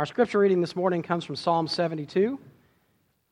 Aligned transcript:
Our 0.00 0.06
scripture 0.06 0.38
reading 0.38 0.62
this 0.62 0.74
morning 0.74 1.02
comes 1.02 1.26
from 1.26 1.36
Psalm 1.36 1.68
72. 1.68 2.40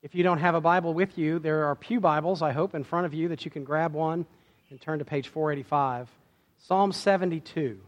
If 0.03 0.15
you 0.15 0.23
don't 0.23 0.37
have 0.37 0.55
a 0.55 0.61
Bible 0.61 0.93
with 0.93 1.17
you, 1.17 1.39
there 1.39 1.65
are 1.65 1.75
Pew 1.75 1.99
Bibles, 1.99 2.43
I 2.43 2.53
hope, 2.53 2.75
in 2.75 2.85
front 2.85 3.07
of 3.07 3.15
you 3.15 3.29
that 3.29 3.47
you 3.47 3.51
can 3.51 3.65
grab 3.65 3.95
one 3.95 4.27
and 4.69 4.79
turn 4.79 4.99
to 4.99 5.05
page 5.07 5.29
485. 5.29 6.11
Psalm 6.59 6.93
72. 6.93 7.81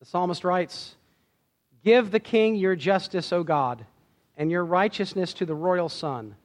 The 0.00 0.04
psalmist 0.04 0.44
writes 0.44 0.96
Give 1.82 2.10
the 2.10 2.20
king 2.20 2.56
your 2.56 2.76
justice, 2.76 3.32
O 3.32 3.42
God, 3.42 3.86
and 4.36 4.50
your 4.50 4.66
righteousness 4.66 5.32
to 5.32 5.46
the 5.46 5.54
royal 5.54 5.88
son. 5.88 6.36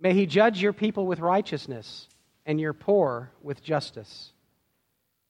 May 0.00 0.14
he 0.14 0.24
judge 0.24 0.62
your 0.62 0.72
people 0.72 1.06
with 1.06 1.20
righteousness 1.20 2.08
and 2.46 2.58
your 2.58 2.72
poor 2.72 3.30
with 3.42 3.62
justice. 3.62 4.32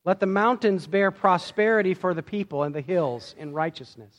Let 0.05 0.21
the 0.21 0.27
mountains 0.27 0.87
bear 0.87 1.11
prosperity 1.11 1.95
for 1.95 2.13
the 2.13 2.23
people 2.23 2.63
and 2.63 2.75
the 2.75 2.83
hills 2.83 3.35
in 3.39 3.55
righteousness. 3.55 4.15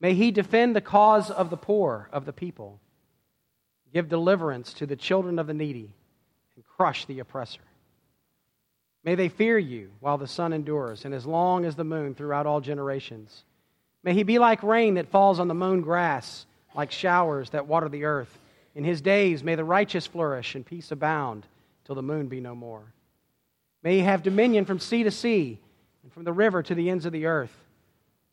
May 0.00 0.14
he 0.14 0.30
defend 0.30 0.76
the 0.76 0.80
cause 0.80 1.30
of 1.30 1.50
the 1.50 1.56
poor 1.56 2.08
of 2.12 2.24
the 2.24 2.32
people. 2.32 2.78
Give 3.92 4.08
deliverance 4.08 4.72
to 4.74 4.86
the 4.86 4.94
children 4.96 5.38
of 5.38 5.48
the 5.48 5.54
needy 5.54 5.90
and 6.54 6.64
crush 6.64 7.06
the 7.06 7.18
oppressor. 7.18 7.60
May 9.02 9.16
they 9.16 9.28
fear 9.28 9.58
you 9.58 9.90
while 10.00 10.18
the 10.18 10.26
sun 10.28 10.52
endures 10.52 11.04
and 11.04 11.12
as 11.12 11.26
long 11.26 11.64
as 11.64 11.74
the 11.74 11.84
moon 11.84 12.14
throughout 12.14 12.46
all 12.46 12.60
generations. 12.60 13.44
May 14.04 14.14
he 14.14 14.22
be 14.22 14.38
like 14.38 14.62
rain 14.62 14.94
that 14.94 15.08
falls 15.08 15.40
on 15.40 15.48
the 15.48 15.54
mown 15.54 15.80
grass, 15.80 16.46
like 16.74 16.92
showers 16.92 17.50
that 17.50 17.66
water 17.66 17.88
the 17.88 18.04
earth. 18.04 18.38
In 18.76 18.84
his 18.84 19.00
days 19.00 19.42
may 19.42 19.56
the 19.56 19.64
righteous 19.64 20.06
flourish 20.06 20.54
and 20.54 20.64
peace 20.64 20.92
abound 20.92 21.46
till 21.84 21.96
the 21.96 22.02
moon 22.02 22.28
be 22.28 22.40
no 22.40 22.54
more. 22.54 22.92
May 23.82 23.96
he 23.96 24.00
have 24.02 24.22
dominion 24.22 24.64
from 24.64 24.78
sea 24.78 25.02
to 25.04 25.10
sea 25.10 25.60
and 26.02 26.12
from 26.12 26.24
the 26.24 26.32
river 26.32 26.62
to 26.62 26.74
the 26.74 26.90
ends 26.90 27.06
of 27.06 27.12
the 27.12 27.26
earth. 27.26 27.54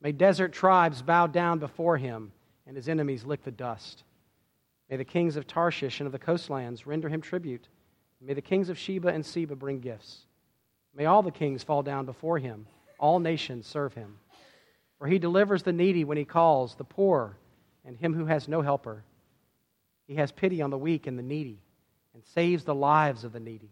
May 0.01 0.11
desert 0.11 0.53
tribes 0.53 1.01
bow 1.01 1.27
down 1.27 1.59
before 1.59 1.97
him 1.97 2.31
and 2.67 2.75
his 2.75 2.89
enemies 2.89 3.25
lick 3.25 3.43
the 3.43 3.51
dust. 3.51 4.03
May 4.89 4.97
the 4.97 5.05
kings 5.05 5.35
of 5.35 5.47
Tarshish 5.47 5.99
and 5.99 6.05
of 6.05 6.11
the 6.11 6.19
coastlands 6.19 6.85
render 6.85 7.09
him 7.09 7.21
tribute. 7.21 7.67
May 8.21 8.33
the 8.33 8.41
kings 8.41 8.69
of 8.69 8.77
Sheba 8.77 9.09
and 9.09 9.25
Seba 9.25 9.55
bring 9.55 9.79
gifts. 9.79 10.25
May 10.95 11.05
all 11.05 11.21
the 11.21 11.31
kings 11.31 11.63
fall 11.63 11.83
down 11.83 12.05
before 12.05 12.39
him, 12.39 12.65
all 12.99 13.19
nations 13.19 13.67
serve 13.67 13.93
him. 13.93 14.17
For 14.97 15.07
he 15.07 15.19
delivers 15.19 15.63
the 15.63 15.73
needy 15.73 16.03
when 16.03 16.17
he 16.17 16.25
calls, 16.25 16.75
the 16.75 16.83
poor, 16.83 17.37
and 17.83 17.97
him 17.97 18.13
who 18.13 18.25
has 18.25 18.47
no 18.47 18.61
helper. 18.61 19.03
He 20.07 20.15
has 20.15 20.31
pity 20.31 20.61
on 20.61 20.69
the 20.69 20.77
weak 20.77 21.05
and 21.05 21.19
the 21.19 21.23
needy 21.23 21.59
and 22.13 22.23
saves 22.33 22.63
the 22.63 22.75
lives 22.75 23.23
of 23.23 23.33
the 23.33 23.39
needy. 23.39 23.71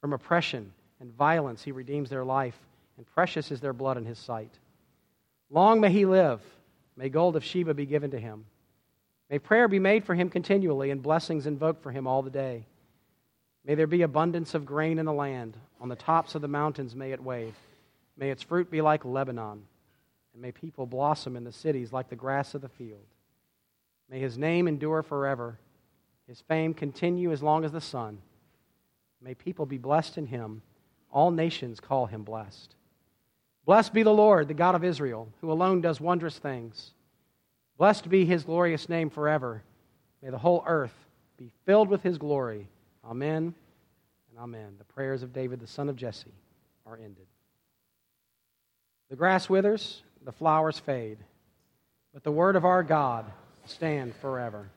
From 0.00 0.12
oppression 0.12 0.72
and 1.00 1.12
violence, 1.12 1.62
he 1.62 1.72
redeems 1.72 2.10
their 2.10 2.24
life, 2.24 2.58
and 2.96 3.06
precious 3.06 3.50
is 3.50 3.60
their 3.60 3.72
blood 3.72 3.96
in 3.96 4.04
his 4.04 4.18
sight. 4.18 4.50
Long 5.50 5.80
may 5.80 5.90
he 5.90 6.06
live. 6.06 6.40
May 6.96 7.08
gold 7.08 7.36
of 7.36 7.44
Sheba 7.44 7.74
be 7.74 7.86
given 7.86 8.10
to 8.12 8.20
him. 8.20 8.44
May 9.28 9.38
prayer 9.38 9.68
be 9.68 9.78
made 9.78 10.04
for 10.04 10.14
him 10.14 10.28
continually, 10.28 10.90
and 10.90 11.02
blessings 11.02 11.46
invoked 11.46 11.82
for 11.82 11.90
him 11.90 12.06
all 12.06 12.22
the 12.22 12.30
day. 12.30 12.66
May 13.64 13.74
there 13.74 13.86
be 13.86 14.02
abundance 14.02 14.54
of 14.54 14.66
grain 14.66 14.98
in 14.98 15.06
the 15.06 15.12
land. 15.12 15.56
On 15.80 15.88
the 15.88 15.96
tops 15.96 16.34
of 16.34 16.42
the 16.42 16.48
mountains 16.48 16.94
may 16.94 17.12
it 17.12 17.22
wave. 17.22 17.54
May 18.16 18.30
its 18.30 18.42
fruit 18.42 18.70
be 18.70 18.80
like 18.80 19.04
Lebanon, 19.04 19.62
and 20.32 20.42
may 20.42 20.52
people 20.52 20.86
blossom 20.86 21.36
in 21.36 21.44
the 21.44 21.52
cities 21.52 21.92
like 21.92 22.08
the 22.08 22.16
grass 22.16 22.54
of 22.54 22.60
the 22.60 22.68
field. 22.68 23.06
May 24.10 24.18
his 24.20 24.36
name 24.36 24.66
endure 24.66 25.02
forever 25.02 25.58
his 26.30 26.40
fame 26.42 26.74
continue 26.74 27.32
as 27.32 27.42
long 27.42 27.64
as 27.64 27.72
the 27.72 27.80
sun. 27.80 28.18
May 29.22 29.34
people 29.34 29.66
be 29.66 29.78
blessed 29.78 30.18
in 30.18 30.26
him. 30.26 30.62
All 31.12 31.30
nations 31.30 31.80
call 31.80 32.06
him 32.06 32.22
blessed. 32.22 32.74
Blessed 33.66 33.92
be 33.92 34.02
the 34.02 34.12
Lord, 34.12 34.48
the 34.48 34.54
God 34.54 34.74
of 34.74 34.84
Israel, 34.84 35.28
who 35.40 35.52
alone 35.52 35.80
does 35.80 36.00
wondrous 36.00 36.38
things. 36.38 36.92
Blessed 37.76 38.08
be 38.08 38.24
his 38.24 38.44
glorious 38.44 38.88
name 38.88 39.10
forever. 39.10 39.62
May 40.22 40.30
the 40.30 40.38
whole 40.38 40.62
earth 40.66 40.94
be 41.36 41.50
filled 41.66 41.88
with 41.88 42.02
his 42.02 42.18
glory. 42.18 42.68
Amen 43.04 43.54
and 44.30 44.38
amen. 44.38 44.74
The 44.78 44.84
prayers 44.84 45.22
of 45.22 45.32
David, 45.32 45.60
the 45.60 45.66
son 45.66 45.88
of 45.88 45.96
Jesse, 45.96 46.34
are 46.86 46.96
ended. 46.96 47.26
The 49.08 49.16
grass 49.16 49.48
withers, 49.48 50.02
the 50.24 50.32
flowers 50.32 50.78
fade, 50.78 51.18
but 52.12 52.22
the 52.22 52.30
word 52.30 52.56
of 52.56 52.64
our 52.64 52.82
God 52.82 53.24
stand 53.64 54.14
forever. 54.16 54.68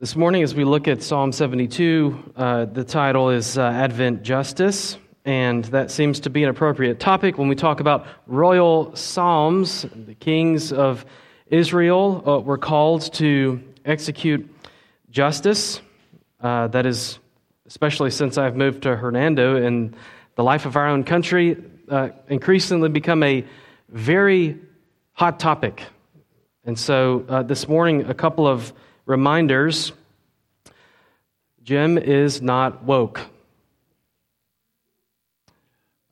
This 0.00 0.16
morning, 0.16 0.42
as 0.42 0.56
we 0.56 0.64
look 0.64 0.88
at 0.88 1.04
Psalm 1.04 1.30
72, 1.30 2.32
uh, 2.34 2.64
the 2.64 2.82
title 2.82 3.30
is 3.30 3.56
uh, 3.56 3.62
Advent 3.62 4.24
Justice, 4.24 4.98
and 5.24 5.64
that 5.66 5.92
seems 5.92 6.18
to 6.20 6.30
be 6.30 6.42
an 6.42 6.50
appropriate 6.50 6.98
topic 6.98 7.38
when 7.38 7.46
we 7.46 7.54
talk 7.54 7.78
about 7.78 8.04
royal 8.26 8.96
psalms. 8.96 9.86
The 9.94 10.16
kings 10.16 10.72
of 10.72 11.06
Israel 11.46 12.24
uh, 12.28 12.40
were 12.40 12.58
called 12.58 13.12
to 13.14 13.62
execute 13.84 14.52
justice. 15.10 15.80
Uh, 16.40 16.66
that 16.66 16.86
is, 16.86 17.20
especially 17.66 18.10
since 18.10 18.36
I've 18.36 18.56
moved 18.56 18.82
to 18.82 18.96
Hernando 18.96 19.62
and 19.64 19.94
the 20.34 20.42
life 20.42 20.66
of 20.66 20.74
our 20.74 20.88
own 20.88 21.04
country, 21.04 21.56
uh, 21.88 22.08
increasingly 22.28 22.88
become 22.88 23.22
a 23.22 23.44
very 23.90 24.58
hot 25.12 25.38
topic. 25.38 25.84
And 26.64 26.76
so 26.76 27.24
uh, 27.28 27.44
this 27.44 27.68
morning, 27.68 28.06
a 28.06 28.14
couple 28.14 28.48
of 28.48 28.72
reminders 29.06 29.92
Jim 31.62 31.96
is 31.96 32.42
not 32.42 32.84
woke. 32.84 33.20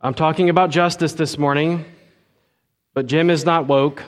I'm 0.00 0.14
talking 0.14 0.48
about 0.48 0.70
justice 0.70 1.12
this 1.12 1.36
morning, 1.36 1.84
but 2.94 3.06
Jim 3.06 3.28
is 3.28 3.44
not 3.44 3.66
woke. 3.66 4.02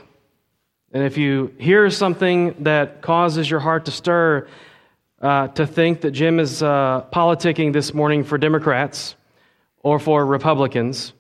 And 0.93 1.03
if 1.03 1.19
you 1.19 1.55
hear 1.59 1.91
something 1.91 2.55
that 2.61 3.03
causes 3.03 3.51
your 3.51 3.61
heart 3.61 3.85
to 3.85 3.91
stir, 3.91 4.49
uh, 5.21 5.49
to 5.49 5.67
think 5.67 6.01
that 6.01 6.13
Jim 6.13 6.41
is 6.41 6.63
uh, 6.63 7.05
politicking 7.13 7.73
this 7.73 7.93
morning 7.93 8.25
for 8.25 8.39
Democrats 8.39 9.15
or 9.83 9.99
for 9.99 10.25
Republicans, 10.25 11.13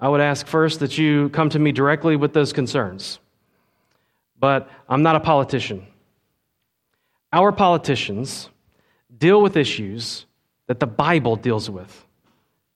I 0.00 0.08
would 0.08 0.20
ask 0.20 0.46
first 0.46 0.80
that 0.80 0.98
you 0.98 1.28
come 1.28 1.50
to 1.50 1.58
me 1.58 1.72
directly 1.72 2.16
with 2.16 2.32
those 2.32 2.52
concerns. 2.52 3.20
But 4.40 4.68
I'm 4.88 5.02
not 5.02 5.16
a 5.16 5.20
politician. 5.20 5.86
Our 7.32 7.52
politicians 7.52 8.48
deal 9.16 9.42
with 9.42 9.56
issues 9.56 10.26
that 10.66 10.80
the 10.80 10.86
Bible 10.86 11.36
deals 11.36 11.68
with 11.68 12.06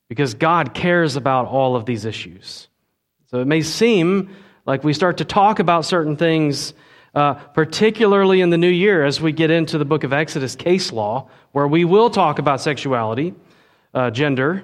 because 0.09 0.33
God 0.33 0.73
cares 0.73 1.15
about 1.15 1.47
all 1.47 1.75
of 1.75 1.85
these 1.85 2.05
issues. 2.05 2.67
So 3.25 3.39
it 3.39 3.47
may 3.47 3.61
seem 3.61 4.29
like 4.65 4.83
we 4.83 4.93
start 4.93 5.17
to 5.17 5.25
talk 5.25 5.59
about 5.59 5.85
certain 5.85 6.15
things, 6.15 6.73
uh, 7.15 7.33
particularly 7.33 8.41
in 8.41 8.49
the 8.49 8.57
new 8.57 8.69
year 8.69 9.03
as 9.03 9.19
we 9.19 9.31
get 9.31 9.49
into 9.49 9.77
the 9.77 9.85
book 9.85 10.03
of 10.03 10.13
Exodus 10.13 10.55
case 10.55 10.91
law, 10.91 11.29
where 11.51 11.67
we 11.67 11.83
will 11.83 12.09
talk 12.09 12.37
about 12.37 12.61
sexuality, 12.61 13.33
uh, 13.93 14.11
gender, 14.11 14.63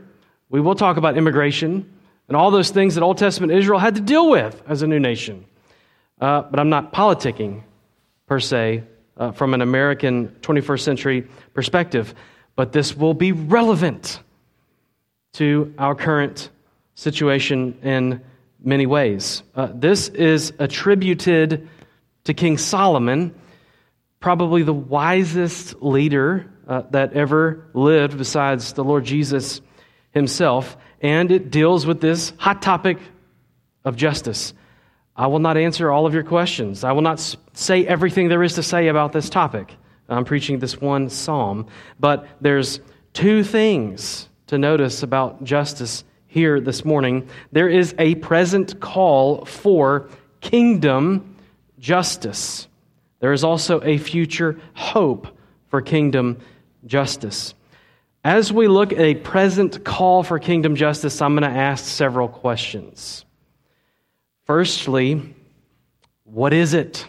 we 0.50 0.61
will 0.61 0.75
talk 0.75 0.97
about 0.97 1.17
immigration, 1.17 1.91
and 2.27 2.38
all 2.38 2.51
those 2.51 2.69
things 2.69 2.95
that 2.95 3.01
Old 3.01 3.17
Testament 3.17 3.51
Israel 3.51 3.79
had 3.79 3.95
to 3.95 4.01
deal 4.01 4.29
with 4.29 4.61
as 4.67 4.83
a 4.83 4.88
new 4.88 5.00
nation. 5.00 5.45
Uh, 6.21 6.44
but 6.44 6.59
I'm 6.59 6.69
not 6.69 6.94
politicking 6.94 7.63
per 8.27 8.39
se 8.39 8.83
uh, 9.19 9.31
from 9.31 9.53
an 9.53 9.62
American 9.62 10.30
21st 10.41 10.80
century 10.80 11.28
perspective, 11.53 12.16
but 12.56 12.72
this 12.72 12.96
will 12.96 13.13
be 13.13 13.31
relevant 13.31 14.22
to 15.34 15.74
our 15.78 15.94
current 15.94 16.50
situation 16.96 17.78
in 17.84 18.21
many 18.63 18.86
ways. 18.86 19.44
Uh, 19.56 19.69
this 19.74 20.07
is 20.10 20.54
attributed 20.57 21.68
to 22.24 22.33
King 22.33 22.57
Solomon, 22.57 23.33
probably 24.19 24.63
the 24.63 24.74
wisest 24.74 25.81
leader 25.81 26.51
uh, 26.68 26.83
that 26.92 27.13
ever 27.13 27.65
lived 27.74 28.18
besides 28.18 28.74
the 28.74 28.83
Lord 28.83 29.06
Jesus 29.06 29.62
himself, 30.12 30.77
and 31.01 31.31
it 31.31 31.51
deals 31.51 31.86
with 31.86 32.01
this 32.01 32.33
hot 32.38 32.62
topic 32.62 32.98
of 33.86 33.95
justice. 33.95 34.54
I 35.19 35.27
will 35.27 35.39
not 35.39 35.57
answer 35.57 35.92
all 35.92 36.06
of 36.06 36.13
your 36.13 36.24
questions. 36.24 36.86
I 36.86 36.94
will 36.94 37.01
not 37.01 37.19
say 37.51 37.86
everything 37.86 38.30
there 38.30 38.42
is 38.42 38.54
to 38.54 38.63
say 38.63 38.88
about 38.88 39.12
this 39.12 39.30
topic. 39.30 39.75
I'm 40.07 40.24
preaching 40.24 40.60
this 40.60 40.80
one 40.80 41.10
psalm, 41.10 41.68
but 42.00 42.25
there's 42.39 42.80
two 43.12 43.44
things 43.44 44.30
to 44.48 44.57
notice 44.57 45.04
about 45.04 45.44
justice 45.44 46.06
here 46.27 46.62
this 46.62 46.86
morning. 46.86 47.27
There 47.51 47.68
is 47.68 47.94
a 48.00 48.16
present 48.16 48.80
call 48.80 49.44
for 49.44 50.07
kingdom 50.39 51.36
justice. 51.80 52.69
There 53.19 53.33
is 53.33 53.44
also 53.44 53.81
a 53.83 53.98
future 53.98 54.57
hope 54.74 55.27
for 55.68 55.81
kingdom 55.81 56.38
justice. 56.86 57.56
as 58.24 58.54
we 58.54 58.69
look 58.69 58.94
at 58.94 59.00
a 59.00 59.15
present 59.15 59.83
call 59.83 60.24
for 60.24 60.39
kingdom 60.39 60.77
justice, 60.77 61.22
I'm 61.22 61.36
going 61.36 61.51
to 61.51 61.60
ask 61.60 61.83
several 61.83 62.30
questions. 62.30 63.25
Firstly, 64.50 65.36
what 66.24 66.54
is 66.54 66.74
it? 66.74 67.06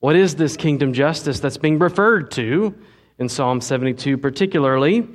What 0.00 0.16
is 0.16 0.34
this 0.34 0.54
kingdom 0.54 0.92
justice 0.92 1.40
that's 1.40 1.56
being 1.56 1.78
referred 1.78 2.30
to 2.32 2.74
in 3.18 3.30
Psalm 3.30 3.62
72, 3.62 4.18
particularly? 4.18 5.08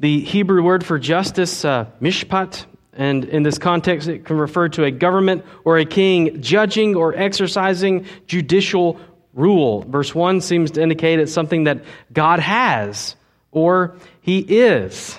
The 0.00 0.18
Hebrew 0.18 0.64
word 0.64 0.84
for 0.84 0.98
justice, 0.98 1.64
uh, 1.64 1.86
mishpat, 2.00 2.64
and 2.92 3.24
in 3.24 3.44
this 3.44 3.58
context, 3.58 4.08
it 4.08 4.24
can 4.24 4.36
refer 4.36 4.68
to 4.70 4.82
a 4.82 4.90
government 4.90 5.44
or 5.64 5.78
a 5.78 5.84
king 5.84 6.42
judging 6.42 6.96
or 6.96 7.14
exercising 7.14 8.06
judicial 8.26 8.98
rule. 9.32 9.82
Verse 9.82 10.12
1 10.12 10.40
seems 10.40 10.72
to 10.72 10.82
indicate 10.82 11.20
it's 11.20 11.32
something 11.32 11.64
that 11.64 11.84
God 12.12 12.40
has 12.40 13.14
or 13.52 13.94
he 14.22 14.40
is, 14.40 15.16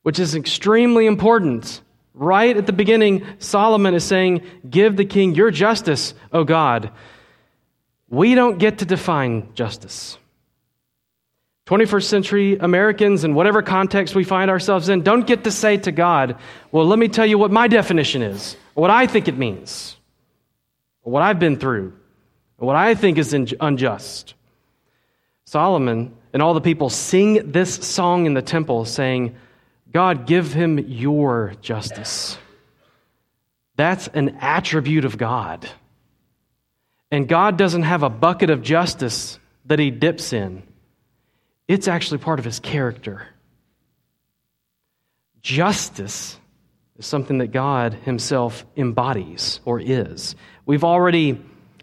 which 0.00 0.18
is 0.18 0.34
extremely 0.34 1.04
important. 1.04 1.82
Right 2.14 2.56
at 2.56 2.66
the 2.66 2.72
beginning, 2.72 3.26
Solomon 3.40 3.92
is 3.92 4.04
saying, 4.04 4.42
Give 4.68 4.96
the 4.96 5.04
king 5.04 5.34
your 5.34 5.50
justice, 5.50 6.14
O 6.32 6.44
God. 6.44 6.90
We 8.08 8.36
don't 8.36 8.58
get 8.58 8.78
to 8.78 8.84
define 8.84 9.52
justice. 9.54 10.16
21st 11.66 12.04
century 12.04 12.56
Americans, 12.58 13.24
in 13.24 13.34
whatever 13.34 13.62
context 13.62 14.14
we 14.14 14.22
find 14.22 14.50
ourselves 14.50 14.88
in, 14.88 15.02
don't 15.02 15.26
get 15.26 15.44
to 15.44 15.50
say 15.50 15.76
to 15.78 15.90
God, 15.90 16.36
Well, 16.70 16.86
let 16.86 17.00
me 17.00 17.08
tell 17.08 17.26
you 17.26 17.36
what 17.36 17.50
my 17.50 17.66
definition 17.66 18.22
is, 18.22 18.56
what 18.74 18.90
I 18.90 19.08
think 19.08 19.26
it 19.26 19.36
means, 19.36 19.96
what 21.02 21.22
I've 21.22 21.40
been 21.40 21.58
through, 21.58 21.94
what 22.58 22.76
I 22.76 22.94
think 22.94 23.18
is 23.18 23.34
unjust. 23.60 24.34
Solomon 25.46 26.14
and 26.32 26.42
all 26.42 26.54
the 26.54 26.60
people 26.60 26.90
sing 26.90 27.50
this 27.50 27.74
song 27.74 28.26
in 28.26 28.34
the 28.34 28.42
temple, 28.42 28.84
saying, 28.84 29.34
God, 29.94 30.26
give 30.26 30.52
him 30.52 30.78
your 30.80 31.54
justice. 31.62 32.36
That's 33.76 34.08
an 34.08 34.38
attribute 34.40 35.04
of 35.04 35.16
God. 35.16 35.70
And 37.12 37.28
God 37.28 37.56
doesn't 37.56 37.84
have 37.84 38.02
a 38.02 38.10
bucket 38.10 38.50
of 38.50 38.60
justice 38.60 39.38
that 39.66 39.78
he 39.78 39.92
dips 39.92 40.32
in, 40.32 40.64
it's 41.68 41.88
actually 41.88 42.18
part 42.18 42.40
of 42.40 42.44
his 42.44 42.58
character. 42.58 43.26
Justice 45.40 46.38
is 46.98 47.06
something 47.06 47.38
that 47.38 47.52
God 47.52 47.94
himself 47.94 48.66
embodies 48.76 49.60
or 49.64 49.80
is. 49.80 50.34
We've 50.66 50.84
already 50.84 51.40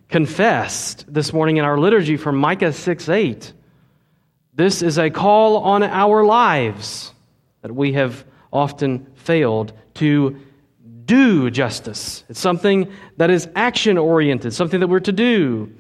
confessed 0.10 1.06
this 1.08 1.32
morning 1.32 1.58
in 1.58 1.66
our 1.66 1.78
liturgy 1.78 2.18
from 2.18 2.36
Micah 2.36 2.74
6 2.74 3.08
8. 3.08 3.54
This 4.54 4.82
is 4.82 4.98
a 4.98 5.10
call 5.10 5.58
on 5.60 5.82
our 5.82 6.26
lives 6.26 7.14
that 7.62 7.74
we 7.74 7.94
have 7.94 8.26
often 8.52 9.08
failed 9.16 9.74
to 9.96 10.38
do 11.06 11.50
justice. 11.52 12.24
It's 12.30 12.40
something 12.40 12.92
that 13.18 13.30
is 13.30 13.48
action 13.56 13.98
oriented, 13.98 14.54
something 14.54 14.80
that 14.80 14.88
we're 14.88 15.00
to 15.02 15.12
do. 15.12 15.72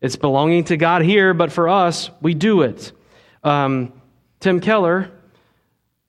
It's 0.00 0.16
belonging 0.16 0.64
to 0.64 0.76
God 0.76 1.02
here, 1.02 1.34
but 1.34 1.50
for 1.50 1.68
us, 1.68 2.10
we 2.20 2.34
do 2.34 2.62
it. 2.62 2.92
Um, 3.42 3.92
Tim 4.40 4.60
Keller, 4.60 5.10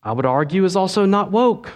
I 0.04 0.12
would 0.12 0.25
argue, 0.25 0.66
is 0.66 0.75
also 0.75 1.06
not 1.06 1.31
woke. 1.31 1.72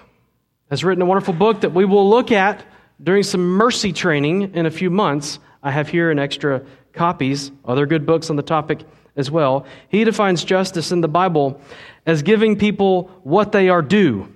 Has 0.70 0.84
written 0.84 1.02
a 1.02 1.06
wonderful 1.06 1.34
book 1.34 1.62
that 1.62 1.74
we 1.74 1.86
will 1.86 2.10
look 2.10 2.32
at 2.32 2.64
during 3.02 3.24
some 3.24 3.42
mercy 3.42 3.94
training 3.94 4.54
in 4.54 4.66
a 4.66 4.72
few 4.72 4.90
months. 4.90 5.40
I 5.64 5.72
have 5.72 5.88
here 5.88 6.12
an 6.12 6.20
extra 6.20 6.64
copies, 6.94 7.52
other 7.66 7.86
good 7.86 8.06
books 8.06 8.30
on 8.30 8.36
the 8.36 8.44
topic 8.44 8.82
as 9.20 9.30
well. 9.30 9.66
He 9.90 10.04
defines 10.04 10.44
justice 10.44 10.92
in 10.92 11.02
the 11.02 11.08
Bible 11.08 11.62
as 12.06 12.24
giving 12.24 12.58
people 12.58 13.12
what 13.24 13.52
they 13.52 13.70
are 13.70 13.82
due, 13.82 14.34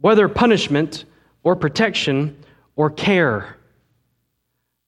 whether 0.00 0.28
punishment 0.28 1.04
or 1.42 1.54
protection 1.54 2.42
or 2.74 2.90
care. 2.90 3.56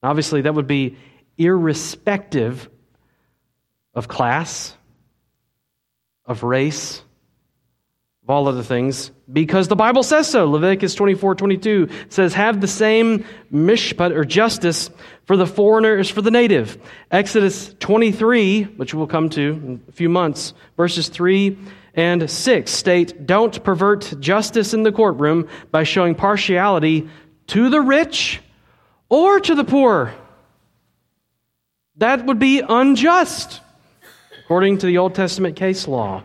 Obviously, 0.03 0.41
that 0.43 0.55
would 0.55 0.67
be 0.67 0.97
irrespective 1.37 2.71
of 3.95 4.09
class, 4.09 4.75
of 6.25 6.43
race, 6.43 7.03
of 8.27 8.31
all 8.31 8.49
other 8.49 8.65
things, 8.65 9.13
because 9.33 9.69
the 9.69 9.77
Bible 9.77 10.03
says 10.03 10.29
so. 10.29 10.51
Leviticus 10.51 10.97
24 10.97 11.37
22 11.37 11.89
says, 12.09 12.35
Have 12.35 12.61
the 12.61 12.67
same 12.67 13.25
mishpat 13.53 14.11
or 14.11 14.25
justice 14.25 14.91
for 15.27 15.37
the 15.37 15.47
foreigner 15.47 15.97
as 15.97 16.11
for 16.11 16.23
the 16.23 16.33
native. 16.33 16.77
Exodus 17.13 17.73
23, 17.79 18.65
which 18.65 18.95
we'll 18.95 19.07
come 19.07 19.29
to 19.31 19.41
in 19.41 19.83
a 19.89 19.93
few 19.93 20.09
months, 20.09 20.55
verses 20.77 21.09
3 21.09 21.57
and 21.95 22.29
6 22.29 22.69
state, 22.69 23.27
Don't 23.27 23.63
pervert 23.63 24.13
justice 24.19 24.75
in 24.75 24.83
the 24.83 24.91
courtroom 24.91 25.49
by 25.71 25.85
showing 25.85 26.17
partiality 26.17 27.09
to 27.47 27.71
the 27.71 27.81
rich 27.81 28.41
or 29.09 29.39
to 29.39 29.55
the 29.55 29.63
poor. 29.63 30.13
That 31.99 32.27
would 32.27 32.41
be 32.41 32.61
unjust, 32.61 33.61
according 34.43 34.79
to 34.79 34.87
the 34.87 34.99
Old 34.99 35.15
Testament 35.15 35.55
case 35.55 35.87
law. 35.87 36.25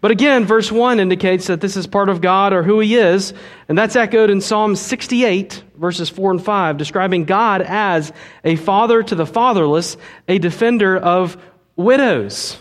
But 0.00 0.10
again, 0.10 0.44
verse 0.44 0.70
1 0.70 1.00
indicates 1.00 1.46
that 1.46 1.60
this 1.60 1.76
is 1.76 1.86
part 1.86 2.08
of 2.08 2.20
God 2.20 2.52
or 2.52 2.62
who 2.62 2.80
He 2.80 2.96
is, 2.96 3.32
and 3.68 3.76
that's 3.76 3.96
echoed 3.96 4.30
in 4.30 4.40
Psalm 4.40 4.76
68, 4.76 5.62
verses 5.76 6.08
4 6.08 6.32
and 6.32 6.44
5, 6.44 6.76
describing 6.76 7.24
God 7.24 7.62
as 7.62 8.12
a 8.44 8.56
father 8.56 9.02
to 9.02 9.14
the 9.14 9.26
fatherless, 9.26 9.96
a 10.28 10.38
defender 10.38 10.96
of 10.96 11.36
widows. 11.76 12.60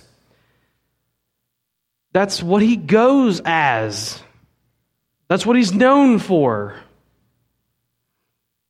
That's 2.13 2.41
what 2.41 2.61
He 2.61 2.77
goes 2.77 3.41
as, 3.43 4.21
that's 5.27 5.45
what 5.45 5.57
He's 5.57 5.73
known 5.73 6.19
for, 6.19 6.75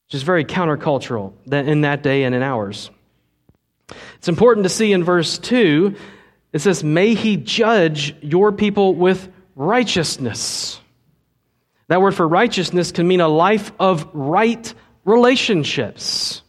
which 0.07 0.15
is 0.15 0.23
very 0.23 0.45
countercultural 0.45 1.33
in 1.51 1.81
that 1.81 2.01
day 2.01 2.23
and 2.23 2.33
in 2.33 2.41
ours. 2.41 2.89
It's 4.17 4.27
important 4.27 4.63
to 4.63 4.69
see 4.69 4.91
in 4.91 5.03
verse 5.03 5.37
2 5.37 5.95
it 6.55 6.61
says, 6.61 6.85
May 6.85 7.15
he 7.15 7.35
judge 7.35 8.15
your 8.21 8.53
people 8.53 8.95
with 8.95 9.27
righteousness. 9.57 10.79
That 11.89 12.01
word 12.01 12.15
for 12.15 12.25
righteousness 12.25 12.93
can 12.93 13.09
mean 13.09 13.19
a 13.19 13.27
life 13.27 13.73
of 13.77 14.07
right 14.13 14.73
relationships. 15.03 16.43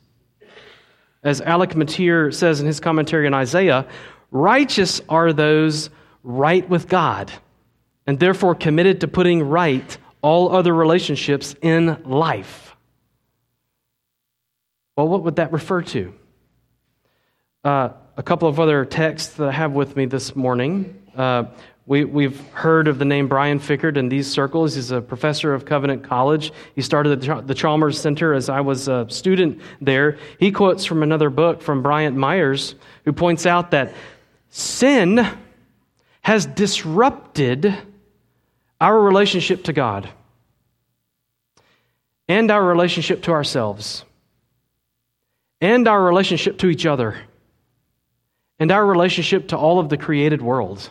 As 1.24 1.40
Alec 1.40 1.74
Motyer 1.74 2.30
says 2.30 2.60
in 2.60 2.68
his 2.68 2.78
commentary 2.78 3.26
on 3.26 3.34
Isaiah, 3.34 3.88
righteous 4.30 5.00
are 5.08 5.32
those 5.32 5.90
right 6.22 6.68
with 6.68 6.86
God 6.86 7.32
and 8.06 8.20
therefore 8.20 8.54
committed 8.54 9.00
to 9.00 9.08
putting 9.08 9.42
right 9.42 9.98
all 10.22 10.54
other 10.54 10.72
relationships 10.72 11.56
in 11.60 12.00
life. 12.04 12.76
Well, 14.96 15.08
what 15.08 15.25
would 15.25 15.36
that 15.36 15.50
refer 15.50 15.82
to? 15.82 16.14
Uh, 17.64 17.88
a 18.16 18.23
couple 18.23 18.49
of 18.49 18.58
other 18.58 18.85
texts 18.85 19.35
that 19.35 19.49
I 19.49 19.52
have 19.52 19.73
with 19.73 19.94
me 19.94 20.06
this 20.06 20.35
morning. 20.35 21.02
Uh, 21.14 21.44
we, 21.85 22.04
we've 22.04 22.40
heard 22.52 22.88
of 22.88 22.99
the 22.99 23.04
name 23.04 23.28
Brian 23.28 23.61
Fikkert 23.61 23.96
in 23.96 24.08
these 24.08 24.26
circles. 24.26 24.75
He's 24.75 24.90
a 24.90 25.02
professor 25.02 25.52
of 25.52 25.66
Covenant 25.66 26.02
College. 26.02 26.50
He 26.75 26.80
started 26.80 27.20
the, 27.20 27.42
the 27.42 27.54
Chalmers 27.54 28.00
Center 28.00 28.32
as 28.32 28.49
I 28.49 28.62
was 28.62 28.88
a 28.88 29.06
student 29.11 29.61
there. 29.80 30.18
He 30.40 30.50
quotes 30.50 30.85
from 30.85 31.02
another 31.02 31.28
book 31.28 31.61
from 31.61 31.82
Bryant 31.82 32.16
Myers, 32.16 32.75
who 33.04 33.12
points 33.12 33.44
out 33.44 33.70
that 33.73 33.92
sin 34.49 35.26
has 36.23 36.46
disrupted 36.46 37.76
our 38.80 38.99
relationship 38.99 39.64
to 39.64 39.73
God 39.73 40.08
and 42.28 42.50
our 42.50 42.64
relationship 42.64 43.23
to 43.25 43.32
ourselves 43.32 44.04
and 45.61 45.87
our 45.87 46.02
relationship 46.02 46.58
to 46.58 46.68
each 46.68 46.87
other 46.87 47.16
and 48.58 48.70
our 48.70 48.84
relationship 48.84 49.48
to 49.48 49.56
all 49.56 49.78
of 49.78 49.88
the 49.88 49.96
created 49.96 50.42
world. 50.42 50.88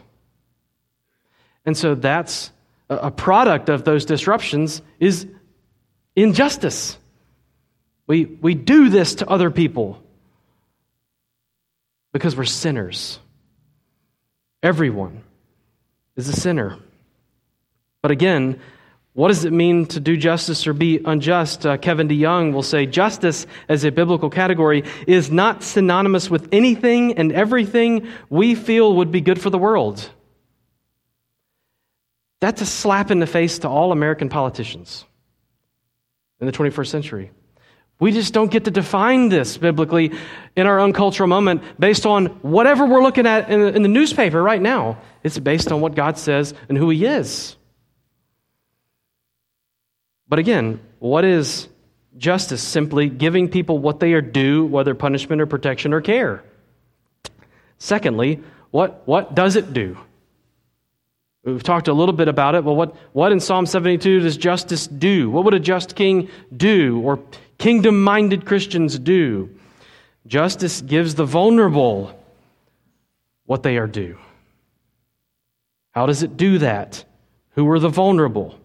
And 1.65 1.75
so 1.75 1.95
that's 1.95 2.51
a 2.89 3.12
product 3.12 3.69
of 3.69 3.84
those 3.84 4.05
disruptions 4.05 4.81
is 5.00 5.27
injustice. 6.15 6.98
We, 8.07 8.25
we 8.25 8.53
do 8.53 8.89
this 8.89 9.15
to 9.15 9.27
other 9.27 9.50
people 9.50 10.01
because 12.13 12.36
we're 12.36 12.45
sinners. 12.45 13.19
Everyone 14.62 15.24
is 16.15 16.29
a 16.29 16.34
sinner. 16.34 16.77
But 18.01 18.12
again, 18.12 18.62
what 19.15 19.29
does 19.29 19.45
it 19.45 19.53
mean 19.53 19.86
to 19.86 20.01
do 20.01 20.17
justice 20.17 20.67
or 20.67 20.74
be 20.74 21.00
unjust? 21.05 21.65
Uh, 21.65 21.77
Kevin 21.77 22.10
DeYoung 22.10 22.51
will 22.51 22.62
say 22.62 22.86
justice 22.86 23.48
as 23.69 23.86
a 23.86 23.91
biblical 23.91 24.29
category 24.29 24.84
is 25.07 25.31
not 25.31 25.63
synonymous 25.63 26.29
with 26.29 26.50
anything 26.51 27.13
and 27.13 27.31
everything 27.31 28.10
we 28.29 28.55
feel 28.55 28.98
would 28.98 29.13
be 29.13 29.22
good 29.22 29.39
for 29.39 29.50
the 29.50 29.57
world. 29.57 30.10
That's 32.41 32.62
a 32.62 32.65
slap 32.65 33.10
in 33.10 33.19
the 33.19 33.25
face 33.25 33.60
to 33.60 33.69
all 33.69 33.93
American 33.93 34.27
politicians 34.27 35.05
in 36.41 36.45
the 36.45 36.51
21st 36.51 36.88
century. 36.88 37.31
We 38.01 38.12
just 38.12 38.34
don't 38.34 38.51
get 38.51 38.65
to 38.65 38.72
define 38.72 39.29
this 39.29 39.57
biblically 39.57 40.12
in 40.57 40.67
our 40.67 40.81
own 40.81 40.91
cultural 40.91 41.29
moment 41.29 41.63
based 41.79 42.05
on 42.05 42.25
whatever 42.41 42.86
we're 42.86 43.01
looking 43.01 43.25
at 43.25 43.50
in 43.50 43.62
the, 43.62 43.74
in 43.74 43.81
the 43.81 43.88
newspaper 43.88 44.43
right 44.43 44.62
now. 44.62 44.98
It's 45.24 45.39
based 45.39 45.72
on 45.72 45.79
what 45.79 45.95
God 45.95 46.17
says 46.17 46.53
and 46.67 46.77
who 46.77 46.89
He 46.89 47.05
is. 47.05 47.55
But 50.27 50.39
again, 50.39 50.79
what 51.00 51.24
is 51.24 51.67
justice? 52.17 52.62
Simply 52.62 53.10
giving 53.10 53.50
people 53.50 53.77
what 53.77 54.00
they 54.00 54.13
are 54.13 54.22
due, 54.22 54.65
whether 54.65 54.96
punishment 54.96 55.41
or 55.41 55.46
protection 55.46 55.94
or 55.94 56.01
care. 56.01 56.44
Secondly, 57.77 58.41
what, 58.72 59.03
what 59.05 59.36
does 59.36 59.55
it 59.55 59.74
do? 59.74 59.98
We've 61.44 61.62
talked 61.62 61.88
a 61.88 61.94
little 61.94 62.13
bit 62.13 62.27
about 62.27 62.55
it. 62.55 62.63
Well, 62.63 62.75
what, 62.75 62.96
what 63.13 63.32
in 63.32 63.39
Psalm 63.39 63.67
72 63.67 64.22
does 64.22 64.36
justice 64.36 64.88
do? 64.88 65.29
What 65.29 65.46
would 65.46 65.53
a 65.53 65.60
just 65.60 65.96
king 65.96 66.29
do 66.55 67.00
or 67.01 67.20
kingdom 67.60 68.03
minded 68.03 68.46
Christians 68.46 68.98
do? 68.98 69.51
Justice 70.25 70.82
gives 70.82 71.13
the 71.13 71.25
vulnerable 71.25 72.20
what 73.46 73.62
they 73.62 73.77
are 73.77 73.86
due. 73.86 74.17
How 75.91 76.08
does 76.08 76.24
it 76.24 76.36
do 76.36 76.58
that? 76.58 77.05
Who 77.51 77.70
are 77.70 77.79
the 77.79 77.89
vulnerable? 77.89 78.60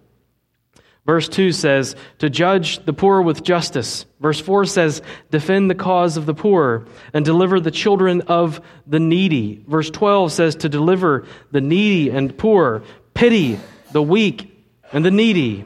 Verse 1.07 1.28
2 1.28 1.52
says, 1.52 1.97
to 2.19 2.28
judge 2.28 2.85
the 2.85 2.92
poor 2.92 3.23
with 3.23 3.42
justice. 3.42 4.04
Verse 4.21 4.38
4 4.38 4.66
says, 4.66 5.02
defend 5.30 5.71
the 5.71 5.75
cause 5.75 6.16
of 6.16 6.26
the 6.26 6.35
poor 6.35 6.87
and 7.12 7.25
deliver 7.25 7.59
the 7.59 7.71
children 7.71 8.21
of 8.23 8.61
the 8.87 9.00
needy. 9.00 9.64
Verse 9.66 9.90
12 9.90 10.30
says, 10.30 10.54
to 10.57 10.69
deliver 10.69 11.26
the 11.50 11.61
needy 11.61 12.11
and 12.11 12.37
poor, 12.37 12.83
pity 13.14 13.59
the 13.92 14.02
weak 14.02 14.50
and 14.92 15.04
the 15.04 15.11
needy. 15.11 15.64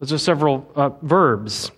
Those 0.00 0.12
are 0.12 0.18
several 0.18 0.70
uh, 0.74 0.90
verbs. 1.00 1.70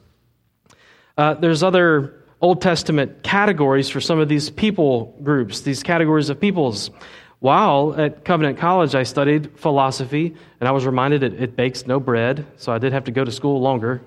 Uh, 1.16 1.34
there's 1.34 1.62
other 1.62 2.24
Old 2.40 2.62
Testament 2.62 3.22
categories 3.22 3.88
for 3.88 4.00
some 4.00 4.18
of 4.18 4.28
these 4.28 4.50
people 4.50 5.18
groups, 5.22 5.60
these 5.60 5.82
categories 5.82 6.30
of 6.30 6.40
peoples. 6.40 6.90
While 7.40 7.94
at 7.96 8.24
Covenant 8.24 8.58
College, 8.58 8.94
I 8.94 9.04
studied 9.04 9.58
philosophy, 9.58 10.34
and 10.60 10.68
I 10.68 10.72
was 10.72 10.84
reminded 10.84 11.22
it, 11.22 11.40
it 11.40 11.56
bakes 11.56 11.86
no 11.86 12.00
bread, 12.00 12.44
so 12.56 12.72
I 12.72 12.78
did 12.78 12.92
have 12.92 13.04
to 13.04 13.12
go 13.12 13.24
to 13.24 13.30
school 13.30 13.60
longer. 13.60 14.02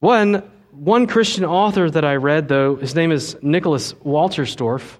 One, 0.00 0.42
one 0.72 1.06
Christian 1.06 1.44
author 1.44 1.88
that 1.88 2.04
I 2.04 2.16
read, 2.16 2.48
though, 2.48 2.74
his 2.76 2.96
name 2.96 3.12
is 3.12 3.36
Nicholas 3.42 3.92
Wolterstorff, 3.94 4.98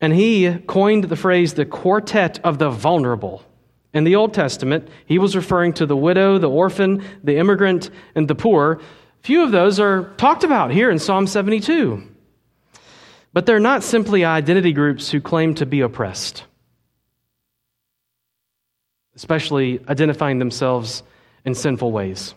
and 0.00 0.12
he 0.12 0.58
coined 0.66 1.04
the 1.04 1.16
phrase 1.16 1.54
the 1.54 1.64
quartet 1.64 2.40
of 2.42 2.58
the 2.58 2.70
vulnerable. 2.70 3.44
In 3.92 4.02
the 4.02 4.16
Old 4.16 4.34
Testament, 4.34 4.88
he 5.06 5.20
was 5.20 5.36
referring 5.36 5.74
to 5.74 5.86
the 5.86 5.96
widow, 5.96 6.38
the 6.38 6.50
orphan, 6.50 7.04
the 7.22 7.36
immigrant, 7.36 7.90
and 8.16 8.26
the 8.26 8.34
poor. 8.34 8.80
Few 9.20 9.44
of 9.44 9.52
those 9.52 9.78
are 9.78 10.12
talked 10.16 10.42
about 10.42 10.72
here 10.72 10.90
in 10.90 10.98
Psalm 10.98 11.28
72. 11.28 12.13
But 13.34 13.46
they're 13.46 13.58
not 13.58 13.82
simply 13.82 14.24
identity 14.24 14.72
groups 14.72 15.10
who 15.10 15.20
claim 15.20 15.56
to 15.56 15.66
be 15.66 15.80
oppressed, 15.80 16.44
especially 19.16 19.80
identifying 19.88 20.38
themselves 20.38 21.02
in 21.44 21.56
sinful 21.56 21.90
ways. 21.90 22.32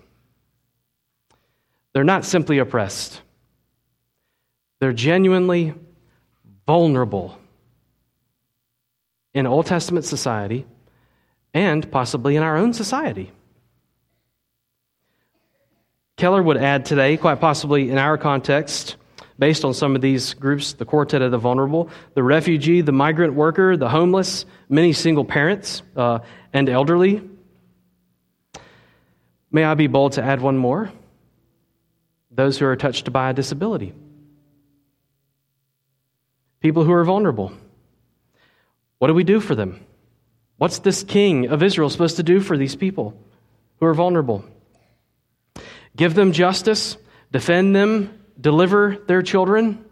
They're 1.93 2.03
not 2.03 2.25
simply 2.25 2.57
oppressed, 2.57 3.21
they're 4.79 4.91
genuinely 4.91 5.75
vulnerable 6.65 7.37
in 9.35 9.45
Old 9.45 9.67
Testament 9.67 10.03
society 10.03 10.65
and 11.53 11.89
possibly 11.91 12.35
in 12.35 12.41
our 12.41 12.57
own 12.57 12.73
society. 12.73 13.31
Keller 16.17 16.41
would 16.41 16.57
add 16.57 16.85
today, 16.85 17.17
quite 17.17 17.39
possibly 17.39 17.91
in 17.91 17.99
our 17.99 18.17
context, 18.17 18.95
based 19.39 19.63
on 19.63 19.73
some 19.73 19.95
of 19.95 20.01
these 20.01 20.33
groups 20.33 20.73
the 20.73 20.85
quartet 20.85 21.21
of 21.21 21.31
the 21.31 21.37
vulnerable, 21.37 21.89
the 22.13 22.23
refugee, 22.23 22.81
the 22.81 22.91
migrant 22.91 23.33
worker, 23.33 23.77
the 23.77 23.89
homeless, 23.89 24.45
many 24.69 24.93
single 24.93 25.25
parents, 25.25 25.81
uh, 25.95 26.19
and 26.53 26.69
elderly. 26.69 27.21
May 29.51 29.63
I 29.63 29.75
be 29.75 29.87
bold 29.87 30.13
to 30.13 30.23
add 30.23 30.41
one 30.41 30.57
more? 30.57 30.91
Those 32.31 32.57
who 32.57 32.65
are 32.65 32.75
touched 32.75 33.11
by 33.11 33.29
a 33.29 33.33
disability. 33.33 33.93
People 36.59 36.83
who 36.83 36.91
are 36.91 37.03
vulnerable. 37.03 37.53
What 38.99 39.07
do 39.07 39.13
we 39.13 39.23
do 39.23 39.39
for 39.39 39.55
them? 39.55 39.85
What's 40.57 40.79
this 40.79 41.03
king 41.03 41.47
of 41.47 41.61
Israel 41.61 41.89
supposed 41.89 42.17
to 42.17 42.23
do 42.23 42.39
for 42.39 42.57
these 42.57 42.75
people 42.75 43.17
who 43.79 43.85
are 43.85 43.93
vulnerable? 43.93 44.43
Give 45.95 46.13
them 46.13 46.31
justice, 46.31 46.97
defend 47.31 47.75
them, 47.75 48.17
deliver 48.39 48.97
their 49.07 49.21
children. 49.21 49.83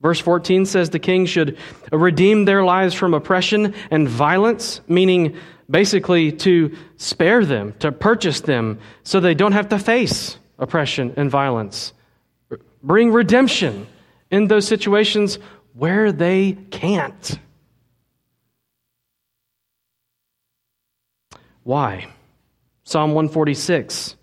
Verse 0.00 0.20
14 0.20 0.64
says 0.64 0.90
the 0.90 0.98
king 0.98 1.26
should 1.26 1.58
redeem 1.90 2.44
their 2.44 2.64
lives 2.64 2.94
from 2.94 3.14
oppression 3.14 3.74
and 3.90 4.08
violence, 4.08 4.80
meaning 4.86 5.36
basically 5.68 6.32
to 6.32 6.76
spare 6.96 7.44
them, 7.44 7.74
to 7.80 7.90
purchase 7.92 8.40
them, 8.40 8.78
so 9.02 9.20
they 9.20 9.34
don't 9.34 9.52
have 9.52 9.68
to 9.70 9.78
face 9.78 10.38
oppression 10.58 11.14
and 11.16 11.30
violence. 11.30 11.92
Bring 12.82 13.12
redemption 13.12 13.86
in 14.30 14.46
those 14.46 14.66
situations 14.66 15.38
where 15.72 16.12
they 16.12 16.56
can't. 16.70 17.38
Why? 21.64 22.08
Psalm 22.84 23.10
146 23.12 24.16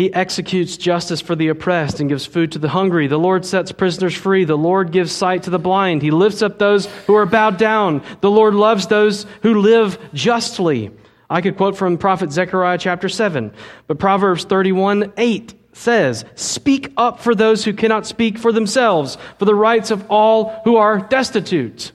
he 0.00 0.10
executes 0.14 0.78
justice 0.78 1.20
for 1.20 1.36
the 1.36 1.48
oppressed 1.48 2.00
and 2.00 2.08
gives 2.08 2.24
food 2.24 2.52
to 2.52 2.58
the 2.58 2.70
hungry. 2.70 3.06
The 3.06 3.18
Lord 3.18 3.44
sets 3.44 3.70
prisoners 3.70 4.14
free. 4.14 4.46
The 4.46 4.56
Lord 4.56 4.92
gives 4.92 5.12
sight 5.12 5.42
to 5.42 5.50
the 5.50 5.58
blind. 5.58 6.00
He 6.00 6.10
lifts 6.10 6.40
up 6.40 6.58
those 6.58 6.86
who 7.06 7.14
are 7.16 7.26
bowed 7.26 7.58
down. 7.58 8.02
The 8.22 8.30
Lord 8.30 8.54
loves 8.54 8.86
those 8.86 9.26
who 9.42 9.60
live 9.60 9.98
justly. 10.14 10.90
I 11.28 11.42
could 11.42 11.58
quote 11.58 11.76
from 11.76 11.98
prophet 11.98 12.32
Zechariah 12.32 12.78
chapter 12.78 13.10
7, 13.10 13.52
but 13.88 13.98
Proverbs 13.98 14.44
31 14.44 15.12
8 15.18 15.52
says, 15.74 16.24
Speak 16.34 16.94
up 16.96 17.20
for 17.20 17.34
those 17.34 17.66
who 17.66 17.74
cannot 17.74 18.06
speak 18.06 18.38
for 18.38 18.52
themselves, 18.52 19.18
for 19.38 19.44
the 19.44 19.54
rights 19.54 19.90
of 19.90 20.10
all 20.10 20.62
who 20.64 20.76
are 20.76 20.98
destitute. 20.98 21.92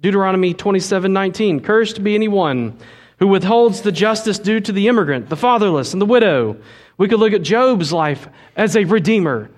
Deuteronomy 0.00 0.54
27 0.54 1.12
19, 1.12 1.60
Cursed 1.64 2.04
be 2.04 2.14
anyone 2.14 2.78
who 3.18 3.26
withholds 3.26 3.80
the 3.80 3.90
justice 3.90 4.38
due 4.38 4.60
to 4.60 4.70
the 4.70 4.86
immigrant, 4.86 5.28
the 5.28 5.36
fatherless, 5.36 5.92
and 5.92 6.00
the 6.00 6.06
widow 6.06 6.56
we 6.98 7.08
could 7.08 7.20
look 7.20 7.32
at 7.32 7.42
Job's 7.42 7.92
life 7.92 8.28
as 8.56 8.76
a 8.76 8.84
redeemer 8.84 9.50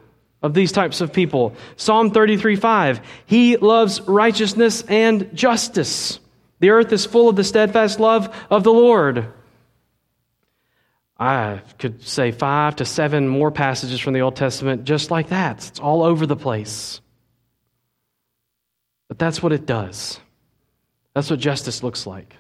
of 0.43 0.55
these 0.55 0.73
types 0.73 1.01
of 1.01 1.13
people. 1.13 1.55
Psalm 1.77 2.11
33 2.11 2.57
5. 2.57 3.01
He 3.27 3.57
loves 3.57 4.01
righteousness 4.03 4.83
and 4.83 5.35
justice. 5.35 6.21
The 6.61 6.71
earth 6.71 6.93
is 6.93 7.07
full 7.07 7.29
of 7.29 7.37
the 7.37 7.45
steadfast 7.45 7.99
love 7.99 8.35
of 8.51 8.63
the 8.63 8.73
Lord. 8.73 9.27
I 11.19 11.61
could 11.79 12.03
say 12.03 12.31
five 12.31 12.77
to 12.77 12.85
seven 12.85 13.29
more 13.29 13.51
passages 13.51 14.01
from 14.01 14.15
the 14.15 14.21
Old 14.21 14.37
Testament 14.37 14.85
just 14.85 15.11
like 15.11 15.29
that. 15.29 15.69
It's 15.69 15.81
all 15.81 16.03
over 16.03 16.27
the 16.27 16.37
place. 16.37 17.01
But 19.09 19.19
that's 19.19 19.43
what 19.43 19.53
it 19.53 19.67
does. 19.67 20.19
That's 21.15 21.29
what 21.29 21.41
justice 21.41 21.83
looks 21.83 22.07
like. 22.07 22.37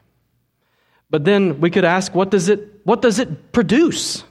But 1.11 1.25
then 1.25 1.61
we 1.61 1.71
could 1.71 1.85
ask 1.85 2.14
what 2.14 2.30
does 2.30 2.49
it, 2.49 2.80
what 2.85 3.02
does 3.02 3.19
it 3.19 3.52
produce? 3.52 4.25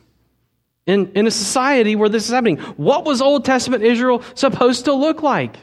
In, 0.90 1.12
in 1.14 1.28
a 1.28 1.32
society 1.32 1.96
where 1.96 2.10
this 2.10 2.26
is 2.26 2.32
happening. 2.32 2.58
What 2.58 3.06
was 3.06 3.22
Old 3.22 3.46
Testament 3.46 3.84
Israel 3.84 4.24
supposed 4.34 4.86
to 4.86 4.94
look 4.94 5.22
like? 5.22 5.56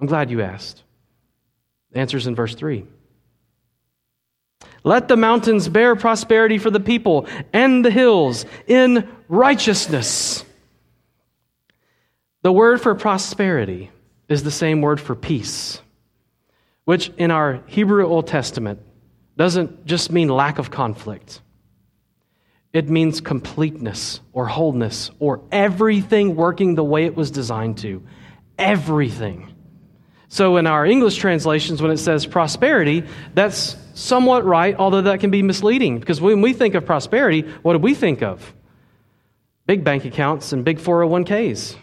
I'm 0.00 0.06
glad 0.06 0.30
you 0.30 0.40
asked. 0.42 0.84
The 1.90 1.98
answer 1.98 2.16
is 2.16 2.28
in 2.28 2.36
verse 2.36 2.54
3. 2.54 2.86
Let 4.84 5.08
the 5.08 5.16
mountains 5.16 5.68
bear 5.68 5.96
prosperity 5.96 6.58
for 6.58 6.70
the 6.70 6.78
people, 6.78 7.26
and 7.52 7.84
the 7.84 7.90
hills 7.90 8.46
in 8.68 9.08
righteousness. 9.28 10.44
The 12.42 12.52
word 12.52 12.80
for 12.80 12.94
prosperity 12.94 13.90
is 14.28 14.44
the 14.44 14.52
same 14.52 14.80
word 14.80 15.00
for 15.00 15.16
peace, 15.16 15.80
which 16.84 17.08
in 17.16 17.32
our 17.32 17.64
Hebrew 17.66 18.06
Old 18.06 18.28
Testament 18.28 18.78
doesn't 19.36 19.86
just 19.86 20.12
mean 20.12 20.28
lack 20.28 20.60
of 20.60 20.70
conflict. 20.70 21.40
It 22.76 22.90
means 22.90 23.22
completeness 23.22 24.20
or 24.34 24.46
wholeness 24.46 25.10
or 25.18 25.40
everything 25.50 26.36
working 26.36 26.74
the 26.74 26.84
way 26.84 27.06
it 27.06 27.16
was 27.16 27.30
designed 27.30 27.78
to. 27.78 28.02
Everything. 28.58 29.54
So, 30.28 30.58
in 30.58 30.66
our 30.66 30.84
English 30.84 31.16
translations, 31.16 31.80
when 31.80 31.90
it 31.90 31.96
says 31.96 32.26
prosperity, 32.26 33.04
that's 33.32 33.78
somewhat 33.94 34.44
right, 34.44 34.76
although 34.76 35.00
that 35.00 35.20
can 35.20 35.30
be 35.30 35.40
misleading 35.42 36.00
because 36.00 36.20
when 36.20 36.42
we 36.42 36.52
think 36.52 36.74
of 36.74 36.84
prosperity, 36.84 37.46
what 37.62 37.72
do 37.72 37.78
we 37.78 37.94
think 37.94 38.22
of? 38.22 38.52
Big 39.64 39.82
bank 39.82 40.04
accounts 40.04 40.52
and 40.52 40.62
big 40.62 40.76
401ks. 40.76 41.76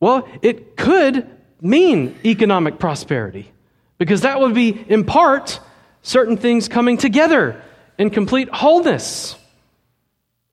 Well, 0.00 0.26
it 0.40 0.78
could 0.78 1.28
mean 1.60 2.18
economic 2.24 2.78
prosperity 2.78 3.52
because 3.98 4.22
that 4.22 4.40
would 4.40 4.54
be, 4.54 4.70
in 4.70 5.04
part, 5.04 5.60
certain 6.00 6.38
things 6.38 6.68
coming 6.68 6.96
together 6.96 7.62
in 8.00 8.08
complete 8.08 8.48
wholeness, 8.48 9.36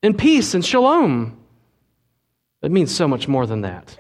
in 0.04 0.13
peace 0.13 0.54
and 0.54 0.66
shalom. 0.66 1.39
It 2.62 2.72
means 2.72 2.94
so 2.94 3.08
much 3.08 3.30
more 3.30 3.48
than 3.48 3.62
that. 3.62 3.98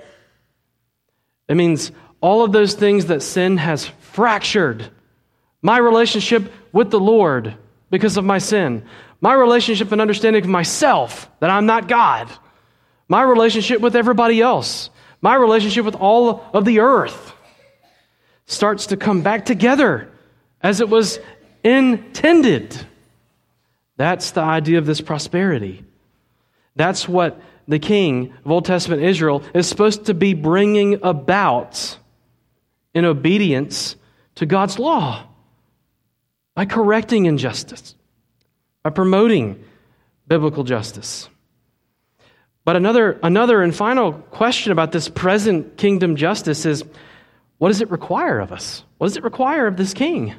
It 1.47 1.55
means 1.55 1.93
all 2.19 2.43
of 2.43 2.51
those 2.51 2.73
things 2.73 3.05
that 3.05 3.23
sin 3.23 3.55
has 3.55 3.85
fractured 4.01 4.89
my 5.61 5.77
relationship 5.77 6.51
with 6.73 6.91
the 6.91 6.99
Lord 6.99 7.55
because 7.89 8.17
of 8.17 8.25
my 8.25 8.37
sin, 8.37 8.83
my 9.21 9.33
relationship 9.33 9.93
and 9.93 10.01
understanding 10.01 10.43
of 10.43 10.49
myself, 10.49 11.31
that 11.39 11.49
I'm 11.49 11.65
not 11.65 11.87
God, 11.87 12.29
my 13.07 13.21
relationship 13.21 13.79
with 13.79 13.95
everybody 13.95 14.41
else, 14.41 14.89
my 15.21 15.35
relationship 15.35 15.85
with 15.85 15.95
all 15.95 16.43
of 16.53 16.65
the 16.65 16.81
earth 16.81 17.33
starts 18.45 18.87
to 18.87 18.97
come 18.97 19.21
back 19.21 19.45
together 19.45 20.11
as 20.61 20.81
it 20.81 20.89
was 20.89 21.17
intended. 21.63 22.77
That's 23.97 24.31
the 24.31 24.41
idea 24.41 24.77
of 24.77 24.85
this 24.85 25.01
prosperity. 25.01 25.83
That's 26.75 27.07
what 27.07 27.41
the 27.67 27.79
king 27.79 28.33
of 28.45 28.51
Old 28.51 28.65
Testament 28.65 29.01
Israel 29.01 29.43
is 29.53 29.67
supposed 29.67 30.05
to 30.05 30.13
be 30.13 30.33
bringing 30.33 31.03
about 31.03 31.97
in 32.93 33.03
obedience 33.05 33.95
to 34.35 34.45
God's 34.45 34.79
law 34.79 35.23
by 36.55 36.65
correcting 36.65 37.25
injustice, 37.25 37.95
by 38.83 38.91
promoting 38.91 39.63
biblical 40.27 40.63
justice. 40.63 41.27
But 42.63 42.75
another, 42.75 43.19
another 43.23 43.61
and 43.61 43.75
final 43.75 44.13
question 44.13 44.71
about 44.71 44.91
this 44.91 45.09
present 45.09 45.77
kingdom 45.77 46.15
justice 46.15 46.65
is 46.65 46.83
what 47.57 47.69
does 47.69 47.81
it 47.81 47.89
require 47.89 48.39
of 48.39 48.51
us? 48.51 48.83
What 48.97 49.07
does 49.07 49.17
it 49.17 49.23
require 49.23 49.67
of 49.67 49.77
this 49.77 49.93
king? 49.93 50.35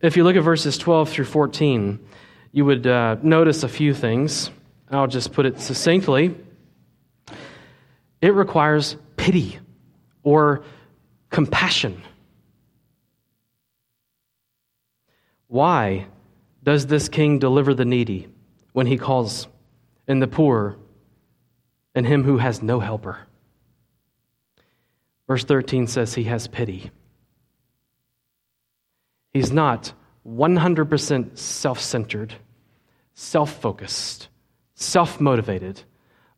If 0.00 0.16
you 0.16 0.24
look 0.24 0.36
at 0.36 0.42
verses 0.42 0.76
12 0.76 1.08
through 1.08 1.24
14, 1.24 1.98
you 2.52 2.64
would 2.64 2.86
uh, 2.86 3.16
notice 3.22 3.62
a 3.62 3.68
few 3.68 3.94
things. 3.94 4.50
I'll 4.90 5.06
just 5.06 5.32
put 5.32 5.46
it 5.46 5.58
succinctly. 5.60 6.34
It 8.20 8.34
requires 8.34 8.96
pity 9.16 9.58
or 10.22 10.64
compassion. 11.30 12.02
Why 15.48 16.06
does 16.62 16.86
this 16.86 17.08
king 17.08 17.38
deliver 17.38 17.72
the 17.72 17.84
needy 17.84 18.28
when 18.72 18.86
he 18.86 18.98
calls 18.98 19.48
in 20.06 20.18
the 20.18 20.26
poor 20.26 20.76
and 21.94 22.06
him 22.06 22.24
who 22.24 22.36
has 22.36 22.62
no 22.62 22.80
helper? 22.80 23.20
Verse 25.26 25.44
13 25.44 25.86
says 25.86 26.14
he 26.14 26.24
has 26.24 26.48
pity. 26.48 26.90
He's 29.36 29.52
not 29.52 29.92
100% 30.26 31.36
self 31.36 31.78
centered, 31.78 32.32
self 33.12 33.60
focused, 33.60 34.28
self 34.74 35.20
motivated, 35.20 35.82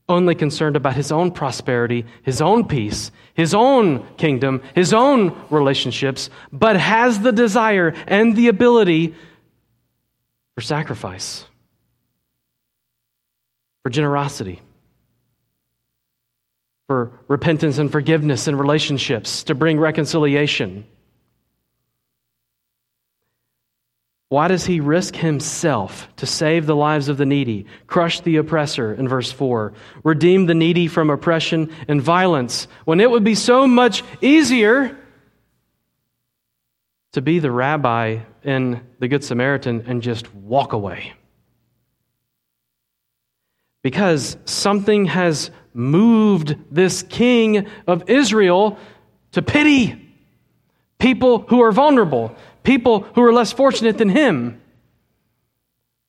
only 0.09 0.35
concerned 0.35 0.75
about 0.75 0.95
his 0.95 1.13
own 1.13 1.31
prosperity, 1.31 2.07
his 2.25 2.41
own 2.41 2.67
peace, 2.67 3.13
his 3.35 3.55
own 3.55 4.05
kingdom, 4.17 4.63
his 4.75 4.93
own 4.93 5.41
relationships, 5.49 6.29
but 6.51 6.75
has 6.75 7.21
the 7.21 7.31
desire 7.31 7.95
and 8.09 8.35
the 8.35 8.49
ability 8.49 9.15
for 10.57 10.61
sacrifice, 10.61 11.45
for 13.85 13.91
generosity, 13.91 14.61
for 16.89 17.13
repentance 17.29 17.79
and 17.79 17.93
forgiveness 17.93 18.49
in 18.49 18.57
relationships, 18.57 19.45
to 19.45 19.55
bring 19.55 19.79
reconciliation. 19.79 20.85
Why 24.31 24.49
does 24.49 24.67
he 24.67 24.81
risk 24.81 25.17
himself 25.17 26.09
to 26.17 26.27
save 26.27 26.67
the 26.67 26.77
lives 26.77 27.09
of 27.09 27.17
the 27.17 27.25
needy, 27.25 27.65
crush 27.87 28.21
the 28.21 28.37
oppressor 28.37 28.93
in 28.93 29.09
verse 29.09 29.33
4, 29.33 29.73
redeem 30.05 30.45
the 30.45 30.55
needy 30.55 30.87
from 30.87 31.09
oppression 31.09 31.71
and 31.89 32.03
violence, 32.03 32.69
when 32.85 33.01
it 33.01 33.11
would 33.11 33.25
be 33.25 33.35
so 33.35 33.67
much 33.67 34.03
easier 34.21 34.99
to 37.13 37.23
be 37.23 37.39
the 37.39 37.51
rabbi 37.51 38.19
in 38.45 38.83
the 38.99 39.09
Good 39.09 39.25
Samaritan 39.25 39.85
and 39.87 40.03
just 40.03 40.33
walk 40.35 40.75
away? 40.75 41.15
Because 43.83 44.37
something 44.45 45.07
has 45.07 45.51
moved 45.73 46.55
this 46.71 47.03
king 47.03 47.67
of 47.87 48.11
Israel 48.11 48.77
to 49.33 49.41
pity 49.41 50.05
people 50.99 51.39
who 51.49 51.63
are 51.63 51.73
vulnerable, 51.73 52.35
people 52.69 53.01
who 53.15 53.23
are 53.23 53.33
less 53.33 53.51
fortunate 53.51 53.97
than 53.97 54.11
him, 54.11 54.61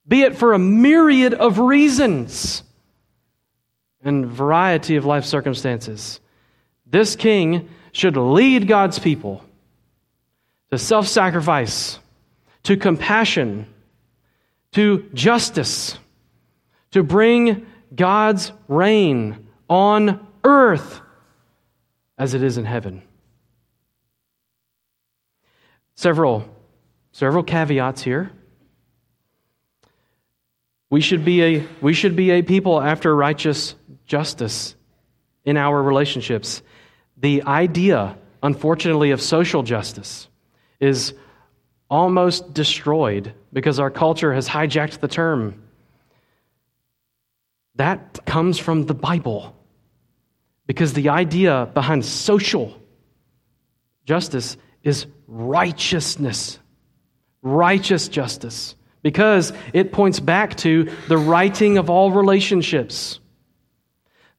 be 0.05 0.23
it 0.23 0.35
for 0.35 0.51
a 0.51 0.59
myriad 0.59 1.33
of 1.33 1.57
reasons 1.57 2.63
and 4.03 4.27
variety 4.27 4.97
of 4.97 5.05
life 5.05 5.23
circumstances. 5.23 6.19
This 6.85 7.15
king 7.15 7.69
should 7.93 8.17
lead 8.17 8.67
God's 8.67 8.99
people 8.99 9.41
to 10.69 10.77
self 10.77 11.07
sacrifice, 11.07 11.97
to 12.63 12.75
compassion, 12.75 13.65
to 14.73 15.09
justice, 15.13 15.97
to 16.91 17.03
bring 17.03 17.65
God's 17.95 18.51
reign 18.67 19.47
on 19.69 20.27
earth 20.43 20.99
as 22.17 22.33
it 22.33 22.43
is 22.43 22.57
in 22.57 22.65
heaven. 22.65 23.01
Several, 25.99 26.47
several 27.11 27.43
caveats 27.43 28.01
here. 28.01 28.31
We 30.89 31.01
should, 31.01 31.25
be 31.25 31.43
a, 31.43 31.67
we 31.81 31.91
should 31.91 32.15
be 32.15 32.31
a 32.31 32.41
people 32.41 32.79
after 32.79 33.13
righteous 33.13 33.75
justice 34.05 34.77
in 35.43 35.57
our 35.57 35.83
relationships. 35.83 36.61
The 37.17 37.43
idea, 37.43 38.17
unfortunately, 38.41 39.11
of 39.11 39.21
social 39.21 39.61
justice 39.61 40.29
is 40.79 41.15
almost 41.89 42.53
destroyed 42.53 43.33
because 43.51 43.77
our 43.77 43.91
culture 43.91 44.33
has 44.33 44.47
hijacked 44.47 45.01
the 45.01 45.09
term. 45.09 45.61
That 47.75 48.25
comes 48.25 48.57
from 48.57 48.85
the 48.85 48.95
Bible. 48.95 49.53
Because 50.65 50.93
the 50.93 51.09
idea 51.09 51.69
behind 51.73 52.05
social 52.05 52.73
justice 54.05 54.55
is 54.83 55.05
righteousness, 55.27 56.59
righteous 57.41 58.07
justice, 58.07 58.75
because 59.01 59.53
it 59.73 59.91
points 59.91 60.19
back 60.19 60.55
to 60.57 60.91
the 61.07 61.17
righting 61.17 61.77
of 61.77 61.89
all 61.89 62.11
relationships. 62.11 63.19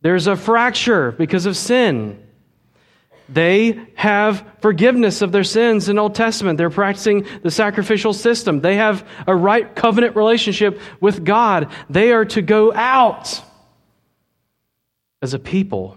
There's 0.02 0.26
a 0.26 0.36
fracture 0.36 1.12
because 1.12 1.46
of 1.46 1.56
sin. 1.56 2.26
They 3.28 3.80
have 3.94 4.44
forgiveness 4.60 5.22
of 5.22 5.30
their 5.30 5.44
sins 5.44 5.88
in 5.88 5.98
Old 5.98 6.16
Testament. 6.16 6.58
They're 6.58 6.68
practicing 6.68 7.26
the 7.42 7.50
sacrificial 7.50 8.12
system. 8.12 8.60
They 8.60 8.76
have 8.76 9.06
a 9.26 9.36
right 9.36 9.74
covenant 9.76 10.16
relationship 10.16 10.80
with 11.00 11.24
God. 11.24 11.70
They 11.88 12.12
are 12.12 12.24
to 12.26 12.42
go 12.42 12.72
out 12.74 13.42
as 15.22 15.32
a 15.32 15.38
people 15.38 15.96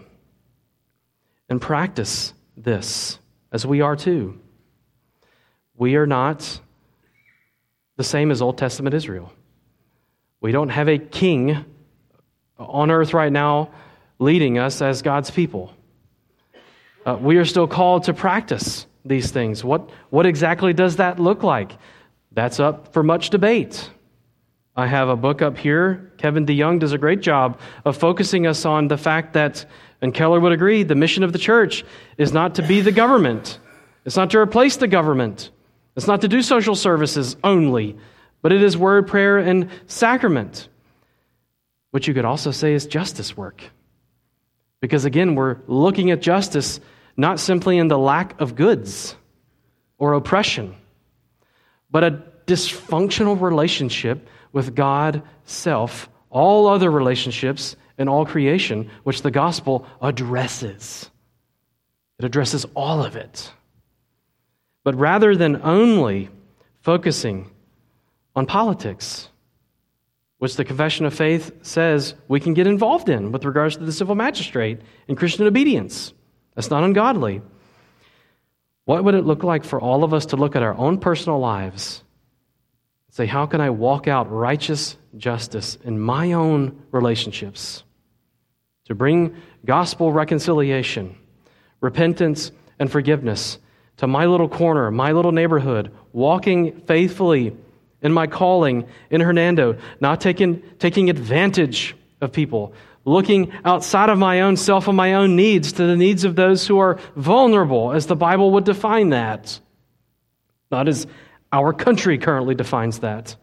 and 1.48 1.60
practice 1.60 2.32
this 2.56 3.18
as 3.54 3.64
we 3.64 3.80
are 3.80 3.94
too. 3.94 4.38
We 5.76 5.94
are 5.94 6.08
not 6.08 6.60
the 7.96 8.02
same 8.02 8.32
as 8.32 8.42
Old 8.42 8.58
Testament 8.58 8.94
Israel. 8.94 9.32
We 10.40 10.50
don't 10.50 10.70
have 10.70 10.88
a 10.88 10.98
king 10.98 11.64
on 12.58 12.90
earth 12.90 13.14
right 13.14 13.30
now 13.30 13.70
leading 14.18 14.58
us 14.58 14.82
as 14.82 15.02
God's 15.02 15.30
people. 15.30 15.72
Uh, 17.06 17.16
we 17.20 17.36
are 17.36 17.44
still 17.44 17.68
called 17.68 18.04
to 18.04 18.12
practice 18.12 18.86
these 19.04 19.30
things. 19.30 19.62
What, 19.62 19.88
what 20.10 20.26
exactly 20.26 20.72
does 20.72 20.96
that 20.96 21.20
look 21.20 21.44
like? 21.44 21.72
That's 22.32 22.58
up 22.58 22.92
for 22.92 23.04
much 23.04 23.30
debate. 23.30 23.88
I 24.76 24.86
have 24.86 25.08
a 25.08 25.16
book 25.16 25.40
up 25.40 25.56
here. 25.56 26.12
Kevin 26.18 26.46
DeYoung 26.46 26.80
does 26.80 26.92
a 26.92 26.98
great 26.98 27.20
job 27.20 27.60
of 27.84 27.96
focusing 27.96 28.46
us 28.46 28.64
on 28.64 28.88
the 28.88 28.96
fact 28.96 29.34
that, 29.34 29.66
and 30.02 30.12
Keller 30.12 30.40
would 30.40 30.52
agree, 30.52 30.82
the 30.82 30.96
mission 30.96 31.22
of 31.22 31.32
the 31.32 31.38
church 31.38 31.84
is 32.18 32.32
not 32.32 32.56
to 32.56 32.62
be 32.62 32.80
the 32.80 32.92
government, 32.92 33.58
it's 34.04 34.16
not 34.16 34.30
to 34.30 34.38
replace 34.38 34.76
the 34.76 34.88
government. 34.88 35.50
It's 35.96 36.06
not 36.06 36.22
to 36.22 36.28
do 36.28 36.42
social 36.42 36.74
services 36.74 37.36
only, 37.44 37.96
but 38.42 38.52
it 38.52 38.62
is 38.62 38.76
word, 38.76 39.06
prayer, 39.06 39.38
and 39.38 39.70
sacrament, 39.86 40.68
which 41.92 42.08
you 42.08 42.14
could 42.14 42.24
also 42.24 42.50
say 42.50 42.74
is 42.74 42.86
justice 42.86 43.36
work. 43.36 43.62
Because 44.80 45.04
again, 45.04 45.34
we're 45.36 45.58
looking 45.66 46.10
at 46.10 46.20
justice 46.20 46.80
not 47.16 47.38
simply 47.38 47.78
in 47.78 47.88
the 47.88 47.98
lack 47.98 48.40
of 48.40 48.56
goods 48.56 49.14
or 49.98 50.14
oppression, 50.14 50.74
but 51.90 52.02
a 52.02 52.22
dysfunctional 52.46 53.40
relationship 53.40 54.28
with 54.54 54.74
God 54.74 55.22
Self, 55.44 56.08
all 56.30 56.66
other 56.66 56.90
relationships 56.90 57.76
and 57.98 58.08
all 58.08 58.24
creation, 58.24 58.90
which 59.02 59.20
the 59.20 59.30
gospel 59.30 59.86
addresses. 60.00 61.10
It 62.18 62.24
addresses 62.24 62.64
all 62.74 63.04
of 63.04 63.16
it. 63.16 63.52
But 64.84 64.94
rather 64.94 65.36
than 65.36 65.60
only 65.62 66.30
focusing 66.82 67.50
on 68.36 68.46
politics, 68.46 69.28
which 70.38 70.56
the 70.56 70.64
confession 70.64 71.06
of 71.06 71.14
faith 71.14 71.52
says 71.62 72.14
we 72.28 72.40
can 72.40 72.54
get 72.54 72.66
involved 72.66 73.08
in 73.08 73.32
with 73.32 73.44
regards 73.44 73.76
to 73.76 73.84
the 73.84 73.92
civil 73.92 74.14
magistrate 74.14 74.80
and 75.08 75.16
Christian 75.16 75.46
obedience. 75.46 76.12
That's 76.54 76.70
not 76.70 76.84
ungodly. 76.84 77.42
What 78.84 79.02
would 79.04 79.14
it 79.14 79.24
look 79.24 79.42
like 79.42 79.64
for 79.64 79.80
all 79.80 80.04
of 80.04 80.12
us 80.14 80.26
to 80.26 80.36
look 80.36 80.54
at 80.54 80.62
our 80.62 80.76
own 80.76 80.98
personal 80.98 81.38
lives 81.38 82.03
say, 83.14 83.26
How 83.26 83.46
can 83.46 83.60
I 83.60 83.70
walk 83.70 84.08
out 84.08 84.30
righteous 84.30 84.96
justice 85.16 85.78
in 85.84 86.00
my 86.00 86.32
own 86.32 86.82
relationships? 86.90 87.84
To 88.86 88.94
bring 88.94 89.36
gospel 89.64 90.12
reconciliation, 90.12 91.16
repentance, 91.80 92.50
and 92.78 92.90
forgiveness 92.90 93.58
to 93.98 94.08
my 94.08 94.26
little 94.26 94.48
corner, 94.48 94.90
my 94.90 95.12
little 95.12 95.30
neighborhood, 95.30 95.92
walking 96.12 96.80
faithfully 96.80 97.56
in 98.02 98.12
my 98.12 98.26
calling 98.26 98.84
in 99.10 99.20
Hernando, 99.20 99.78
not 100.00 100.20
taking, 100.20 100.60
taking 100.80 101.08
advantage 101.08 101.96
of 102.20 102.32
people, 102.32 102.74
looking 103.04 103.52
outside 103.64 104.10
of 104.10 104.18
my 104.18 104.40
own 104.40 104.56
self 104.56 104.88
and 104.88 104.96
my 104.96 105.14
own 105.14 105.36
needs 105.36 105.72
to 105.74 105.86
the 105.86 105.96
needs 105.96 106.24
of 106.24 106.34
those 106.34 106.66
who 106.66 106.80
are 106.80 106.98
vulnerable, 107.14 107.92
as 107.92 108.08
the 108.08 108.16
Bible 108.16 108.50
would 108.50 108.64
define 108.64 109.10
that, 109.10 109.60
not 110.72 110.88
as 110.88 111.06
our 111.54 111.72
country 111.72 112.18
currently 112.18 112.56
defines 112.56 112.98
that. 112.98 113.36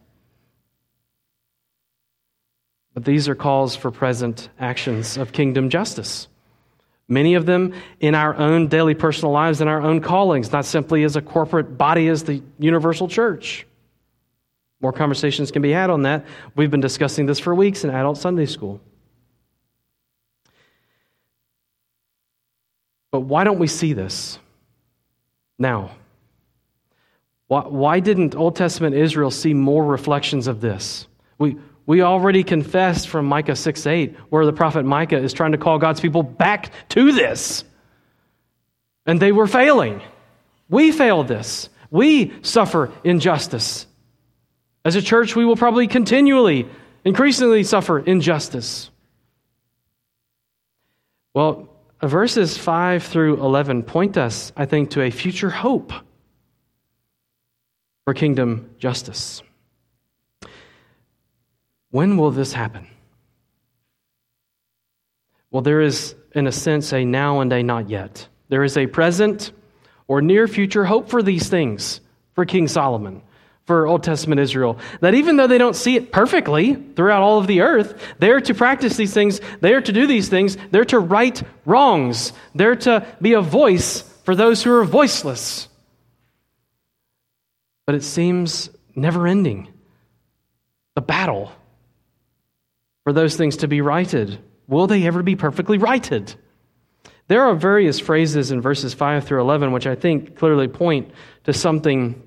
But 2.94 3.06
these 3.06 3.30
are 3.30 3.36
calls 3.36 3.74
for 3.74 3.90
present 3.90 4.50
actions 4.60 5.16
of 5.16 5.32
kingdom 5.32 5.70
justice. 5.70 6.28
Many 7.08 7.36
of 7.36 7.46
them 7.46 7.74
in 8.02 8.14
our 8.14 8.36
own 8.36 8.68
daily 8.68 8.96
personal 8.96 9.32
lives 9.32 9.62
and 9.62 9.70
our 9.70 9.82
own 9.82 10.02
callings, 10.02 10.52
not 10.52 10.66
simply 10.66 11.04
as 11.04 11.16
a 11.16 11.22
corporate 11.22 11.78
body 11.78 12.10
as 12.10 12.26
the 12.26 12.44
universal 12.60 13.08
church. 13.08 13.66
More 14.82 14.92
conversations 14.92 15.50
can 15.50 15.62
be 15.62 15.72
had 15.72 15.90
on 15.90 16.02
that. 16.02 16.26
We've 16.54 16.72
been 16.72 16.82
discussing 16.82 17.28
this 17.28 17.40
for 17.40 17.56
weeks 17.56 17.86
in 17.86 17.92
adult 17.92 18.18
Sunday 18.18 18.46
school. 18.46 18.82
But 23.10 23.22
why 23.22 23.46
don't 23.46 23.60
we 23.60 23.68
see 23.68 23.94
this 23.94 24.38
now? 25.58 25.92
Why, 27.52 27.64
why 27.68 28.00
didn't 28.00 28.34
Old 28.34 28.56
Testament 28.56 28.96
Israel 28.96 29.30
see 29.30 29.54
more 29.54 29.84
reflections 29.84 30.48
of 30.48 30.62
this? 30.62 31.06
We, 31.38 31.58
we 31.86 32.02
already 32.02 32.46
confessed 32.46 33.10
from 33.10 33.26
Micah 33.26 33.58
6 33.58 33.86
8, 33.86 34.16
where 34.30 34.46
the 34.46 34.54
prophet 34.54 34.86
Micah 34.86 35.18
is 35.18 35.34
trying 35.34 35.52
to 35.52 35.58
call 35.58 35.78
God's 35.78 36.00
people 36.00 36.24
back 36.24 36.72
to 36.92 37.12
this. 37.12 37.66
And 39.06 39.20
they 39.20 39.34
were 39.34 39.48
failing. 39.48 40.02
We 40.70 40.94
failed 40.94 41.28
this. 41.28 41.68
We 41.90 42.32
suffer 42.42 42.90
injustice. 43.04 43.86
As 44.86 44.96
a 44.96 45.02
church, 45.02 45.36
we 45.36 45.44
will 45.44 45.58
probably 45.58 45.88
continually, 45.88 46.70
increasingly 47.04 47.66
suffer 47.66 48.00
injustice. 48.00 48.90
Well, 51.34 51.68
verses 52.02 52.58
5 52.58 53.04
through 53.04 53.44
11 53.44 53.84
point 53.84 54.16
us, 54.16 54.54
I 54.56 54.66
think, 54.66 54.92
to 54.92 55.02
a 55.02 55.12
future 55.12 55.50
hope 55.50 55.92
for 58.06 58.14
kingdom 58.14 58.70
justice. 58.80 59.42
When 61.92 62.18
will 62.18 62.32
this 62.32 62.54
happen? 62.54 62.88
Well, 65.52 65.62
there 65.62 65.82
is, 65.82 66.16
in 66.34 66.48
a 66.48 66.52
sense, 66.52 66.94
a 66.94 67.04
now 67.04 67.42
and 67.42 67.52
a 67.52 67.62
not 67.62 67.90
yet. 67.90 68.28
There 68.48 68.64
is 68.64 68.78
a 68.78 68.88
present 68.88 69.52
or 70.08 70.22
near 70.22 70.48
future 70.48 70.86
hope 70.86 71.10
for 71.10 71.22
these 71.22 71.50
things 71.50 72.00
for 72.34 72.46
King 72.46 72.68
Solomon 72.68 73.22
for 73.66 73.88
Old 73.88 74.04
Testament 74.04 74.42
Israel. 74.42 74.80
That 75.02 75.14
even 75.14 75.38
though 75.38 75.48
they 75.48 75.58
don't 75.58 75.76
see 75.76 75.96
it 75.96 76.12
perfectly 76.12 76.74
throughout 76.74 77.22
all 77.22 77.38
of 77.38 77.48
the 77.48 77.62
earth, 77.62 78.02
they're 78.20 78.42
to 78.42 78.54
practice 78.54 78.98
these 78.98 79.14
things, 79.14 79.40
they're 79.60 79.82
to 79.82 79.94
do 79.94 80.08
these 80.08 80.30
things, 80.30 80.58
they're 80.72 80.86
to 80.86 81.00
right 81.00 81.42
wrongs, 81.66 82.34
they're 82.56 82.76
to 82.78 83.06
be 83.22 83.34
a 83.34 83.42
voice 83.42 84.02
for 84.24 84.36
those 84.36 84.64
who 84.64 84.72
are 84.74 84.84
voiceless. 84.84 85.68
But 87.86 87.96
it 87.96 88.04
seems 88.04 88.70
never 88.96 89.28
ending. 89.28 89.68
The 90.96 91.02
battle 91.02 91.52
for 93.04 93.14
those 93.14 93.36
things 93.36 93.58
to 93.58 93.68
be 93.68 93.82
righted. 93.82 94.40
Will 94.68 94.88
they 94.88 95.06
ever 95.08 95.24
be 95.24 95.36
perfectly 95.36 95.78
righted? 95.78 96.34
There 97.28 97.44
are 97.44 97.56
various 97.56 98.00
phrases 98.00 98.52
in 98.52 98.62
verses 98.62 98.94
5 98.94 99.26
through 99.26 99.42
11 99.42 99.72
which 99.72 99.88
I 99.88 99.96
think 99.96 100.36
clearly 100.38 100.68
point 100.68 101.12
to 101.46 101.54
something 101.54 102.22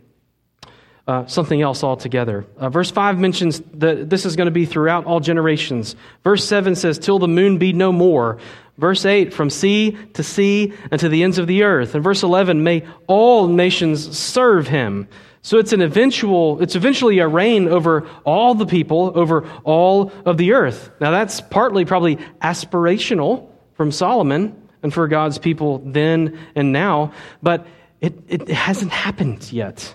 uh, 1.06 1.26
something 1.26 1.60
else 1.60 1.84
altogether. 1.84 2.46
Uh, 2.56 2.70
verse 2.70 2.90
5 2.90 3.18
mentions 3.18 3.60
that 3.74 4.08
this 4.08 4.24
is 4.24 4.36
going 4.36 4.46
to 4.46 4.50
be 4.50 4.64
throughout 4.64 5.04
all 5.04 5.20
generations. 5.20 5.96
Verse 6.22 6.46
7 6.48 6.74
says, 6.74 6.98
Till 6.98 7.18
the 7.18 7.28
moon 7.28 7.58
be 7.58 7.74
no 7.74 7.92
more. 7.92 8.38
Verse 8.78 9.04
8, 9.04 9.32
from 9.32 9.50
sea 9.50 9.98
to 10.14 10.22
sea 10.22 10.72
and 10.90 10.98
to 11.00 11.10
the 11.10 11.22
ends 11.22 11.36
of 11.36 11.46
the 11.46 11.62
earth. 11.62 11.94
And 11.94 12.02
verse 12.02 12.22
11, 12.22 12.64
may 12.64 12.86
all 13.06 13.48
nations 13.48 14.16
serve 14.16 14.66
him. 14.66 15.06
So 15.44 15.58
it's 15.58 15.74
an 15.74 15.82
eventual, 15.82 16.62
it's 16.62 16.74
eventually 16.74 17.18
a 17.18 17.28
reign 17.28 17.68
over 17.68 18.08
all 18.24 18.54
the 18.54 18.64
people, 18.64 19.12
over 19.14 19.46
all 19.62 20.10
of 20.24 20.38
the 20.38 20.54
earth. 20.54 20.90
Now 21.02 21.10
that's 21.10 21.42
partly 21.42 21.84
probably 21.84 22.16
aspirational 22.40 23.50
from 23.74 23.92
Solomon 23.92 24.56
and 24.82 24.92
for 24.92 25.06
God's 25.06 25.36
people 25.36 25.82
then 25.84 26.38
and 26.54 26.72
now, 26.72 27.12
but 27.42 27.66
it, 28.00 28.14
it 28.26 28.48
hasn't 28.48 28.90
happened 28.90 29.52
yet. 29.52 29.94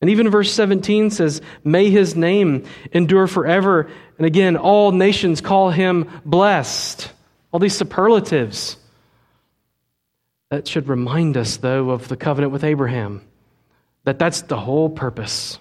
And 0.00 0.10
even 0.10 0.28
verse 0.28 0.52
17 0.52 1.10
says, 1.10 1.42
May 1.62 1.90
his 1.90 2.16
name 2.16 2.64
endure 2.90 3.28
forever. 3.28 3.88
And 4.18 4.26
again, 4.26 4.56
all 4.56 4.90
nations 4.90 5.40
call 5.40 5.70
him 5.70 6.10
blessed. 6.24 7.08
All 7.52 7.60
these 7.60 7.76
superlatives. 7.76 8.78
That 10.52 10.68
should 10.68 10.86
remind 10.86 11.38
us, 11.38 11.56
though, 11.56 11.88
of 11.88 12.08
the 12.08 12.16
covenant 12.16 12.52
with 12.52 12.62
Abraham. 12.62 13.22
That 14.04 14.18
that's 14.18 14.42
the 14.42 14.60
whole 14.60 14.90
purpose 14.90 15.58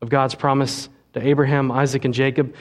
of 0.00 0.08
God's 0.08 0.36
promise 0.36 0.88
to 1.14 1.26
Abraham, 1.26 1.72
Isaac, 1.72 2.04
and 2.04 2.14
Jacob. 2.14 2.54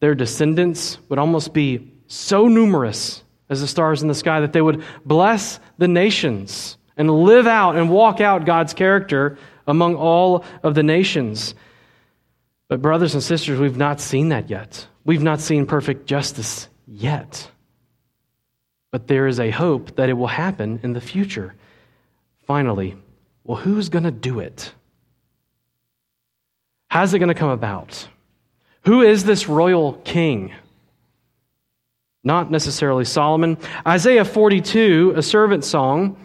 Their 0.00 0.16
descendants 0.16 0.98
would 1.08 1.20
almost 1.20 1.54
be 1.54 1.92
so 2.08 2.48
numerous 2.48 3.22
as 3.48 3.60
the 3.60 3.68
stars 3.68 4.02
in 4.02 4.08
the 4.08 4.14
sky 4.16 4.40
that 4.40 4.52
they 4.52 4.60
would 4.60 4.82
bless 5.04 5.60
the 5.78 5.86
nations 5.86 6.78
and 6.96 7.08
live 7.08 7.46
out 7.46 7.76
and 7.76 7.90
walk 7.90 8.20
out 8.20 8.44
God's 8.44 8.74
character 8.74 9.38
among 9.68 9.94
all 9.94 10.44
of 10.64 10.74
the 10.74 10.82
nations. 10.82 11.54
But, 12.66 12.82
brothers 12.82 13.14
and 13.14 13.22
sisters, 13.22 13.60
we've 13.60 13.76
not 13.76 14.00
seen 14.00 14.30
that 14.30 14.50
yet. 14.50 14.84
We've 15.04 15.22
not 15.22 15.40
seen 15.40 15.66
perfect 15.66 16.06
justice 16.06 16.66
yet. 16.88 17.48
But 18.94 19.08
there 19.08 19.26
is 19.26 19.40
a 19.40 19.50
hope 19.50 19.96
that 19.96 20.08
it 20.08 20.12
will 20.12 20.28
happen 20.28 20.78
in 20.84 20.92
the 20.92 21.00
future. 21.00 21.56
Finally, 22.46 22.94
well, 23.42 23.58
who's 23.58 23.88
going 23.88 24.04
to 24.04 24.12
do 24.12 24.38
it? 24.38 24.72
How's 26.86 27.12
it 27.12 27.18
going 27.18 27.26
to 27.26 27.34
come 27.34 27.50
about? 27.50 28.06
Who 28.84 29.02
is 29.02 29.24
this 29.24 29.48
royal 29.48 29.94
king? 30.04 30.54
Not 32.22 32.52
necessarily 32.52 33.04
Solomon. 33.04 33.58
Isaiah 33.84 34.24
42, 34.24 35.14
a 35.16 35.22
servant 35.22 35.64
song, 35.64 36.16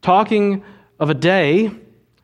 talking 0.00 0.64
of 0.98 1.10
a 1.10 1.14
day 1.14 1.70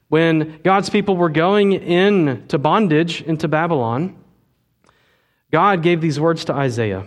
when 0.09 0.63
God's 0.65 0.89
people 0.89 1.19
were 1.19 1.29
going 1.29 1.73
into 1.73 2.57
bondage 2.57 3.21
into 3.21 3.49
Babylon, 3.49 4.17
God 5.53 5.83
gave 5.83 6.01
these 6.01 6.19
words 6.19 6.47
to 6.47 6.55
Isaiah 6.55 7.07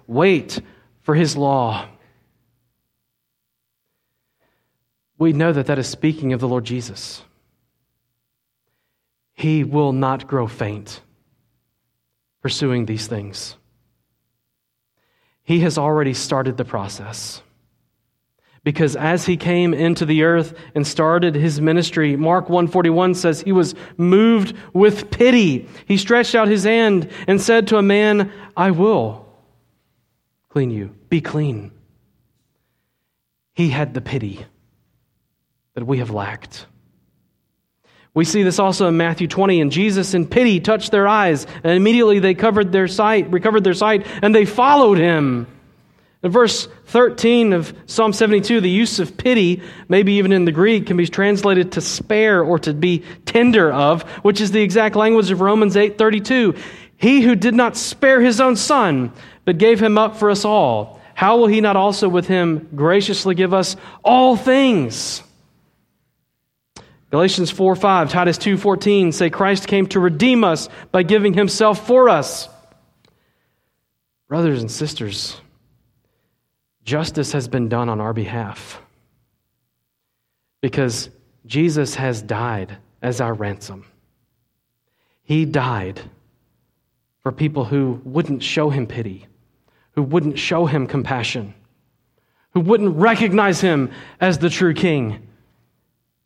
wait 0.11 0.59
for 1.01 1.15
his 1.15 1.37
law. 1.37 1.87
We 5.17 5.33
know 5.33 5.53
that 5.53 5.67
that 5.67 5.79
is 5.79 5.87
speaking 5.87 6.33
of 6.33 6.39
the 6.39 6.47
Lord 6.47 6.65
Jesus. 6.65 7.23
He 9.33 9.63
will 9.63 9.93
not 9.93 10.27
grow 10.27 10.47
faint 10.47 11.01
pursuing 12.41 12.85
these 12.85 13.07
things. 13.07 13.55
He 15.43 15.59
has 15.61 15.77
already 15.77 16.13
started 16.13 16.57
the 16.57 16.65
process. 16.65 17.41
because 18.63 18.95
as 18.95 19.25
he 19.25 19.37
came 19.37 19.73
into 19.73 20.05
the 20.05 20.21
earth 20.21 20.53
and 20.75 20.85
started 20.85 21.33
his 21.33 21.59
ministry 21.59 22.15
mark 22.15 22.47
141 22.47 23.15
says 23.15 23.41
he 23.41 23.51
was 23.51 23.73
moved 23.97 24.55
with 24.71 25.09
pity 25.09 25.67
he 25.87 25.97
stretched 25.97 26.35
out 26.35 26.47
his 26.47 26.63
hand 26.63 27.09
and 27.27 27.41
said 27.41 27.67
to 27.67 27.77
a 27.77 27.81
man 27.81 28.31
i 28.55 28.69
will 28.69 29.20
clean 30.51 30.69
you 30.69 30.95
be 31.09 31.21
clean 31.21 31.71
he 33.53 33.69
had 33.69 33.93
the 33.93 34.01
pity 34.01 34.45
that 35.73 35.85
we 35.85 35.97
have 35.97 36.11
lacked 36.11 36.67
we 38.13 38.25
see 38.25 38.43
this 38.43 38.59
also 38.59 38.87
in 38.87 38.97
Matthew 38.97 39.27
20, 39.27 39.61
and 39.61 39.71
Jesus 39.71 40.13
in 40.13 40.27
pity 40.27 40.59
touched 40.59 40.91
their 40.91 41.07
eyes, 41.07 41.47
and 41.63 41.73
immediately 41.73 42.19
they 42.19 42.33
covered 42.33 42.71
their 42.71 42.89
sight, 42.89 43.31
recovered 43.31 43.63
their 43.63 43.73
sight, 43.73 44.05
and 44.21 44.35
they 44.35 44.43
followed 44.43 44.97
him. 44.97 45.47
In 46.21 46.29
verse 46.29 46.67
13 46.87 47.53
of 47.53 47.73
Psalm 47.85 48.11
72, 48.11 48.59
the 48.59 48.69
use 48.69 48.99
of 48.99 49.17
pity, 49.17 49.63
maybe 49.87 50.13
even 50.13 50.33
in 50.33 50.43
the 50.43 50.51
Greek, 50.51 50.87
can 50.87 50.97
be 50.97 51.07
translated 51.07 51.71
to 51.71 51.81
spare 51.81 52.43
or 52.43 52.59
to 52.59 52.73
be 52.73 53.03
tender 53.25 53.71
of, 53.71 54.03
which 54.23 54.41
is 54.41 54.51
the 54.51 54.61
exact 54.61 54.95
language 54.97 55.31
of 55.31 55.39
Romans 55.39 55.75
8:32. 55.75 56.55
He 57.01 57.21
who 57.21 57.35
did 57.35 57.55
not 57.55 57.75
spare 57.75 58.21
his 58.21 58.39
own 58.39 58.55
son, 58.55 59.11
but 59.43 59.57
gave 59.57 59.81
him 59.81 59.97
up 59.97 60.17
for 60.17 60.29
us 60.29 60.45
all, 60.45 61.01
how 61.15 61.37
will 61.37 61.47
he 61.47 61.59
not 61.59 61.75
also 61.75 62.07
with 62.07 62.27
him 62.27 62.69
graciously 62.75 63.33
give 63.33 63.55
us 63.55 63.75
all 64.03 64.37
things? 64.37 65.23
Galatians 67.09 67.49
4 67.49 67.75
5, 67.75 68.11
Titus 68.11 68.37
2 68.37 68.55
14 68.55 69.11
say 69.13 69.31
Christ 69.31 69.67
came 69.67 69.87
to 69.87 69.99
redeem 69.99 70.43
us 70.43 70.69
by 70.91 71.01
giving 71.01 71.33
himself 71.33 71.87
for 71.87 72.07
us. 72.07 72.47
Brothers 74.27 74.61
and 74.61 74.71
sisters, 74.71 75.41
Justice 76.83 77.31
has 77.31 77.47
been 77.47 77.67
done 77.67 77.89
on 77.89 77.99
our 77.99 78.13
behalf 78.13 78.79
because 80.61 81.09
Jesus 81.47 81.95
has 81.95 82.21
died 82.21 82.77
as 83.01 83.19
our 83.19 83.33
ransom. 83.33 83.85
He 85.23 85.45
died 85.45 85.99
for 87.23 87.31
people 87.31 87.65
who 87.65 88.01
wouldn't 88.03 88.43
show 88.43 88.69
him 88.69 88.87
pity, 88.87 89.27
who 89.91 90.03
wouldn't 90.03 90.39
show 90.39 90.65
him 90.65 90.87
compassion, 90.87 91.53
who 92.53 92.61
wouldn't 92.61 92.95
recognize 92.95 93.61
him 93.61 93.91
as 94.19 94.39
the 94.39 94.49
true 94.49 94.73
king. 94.73 95.27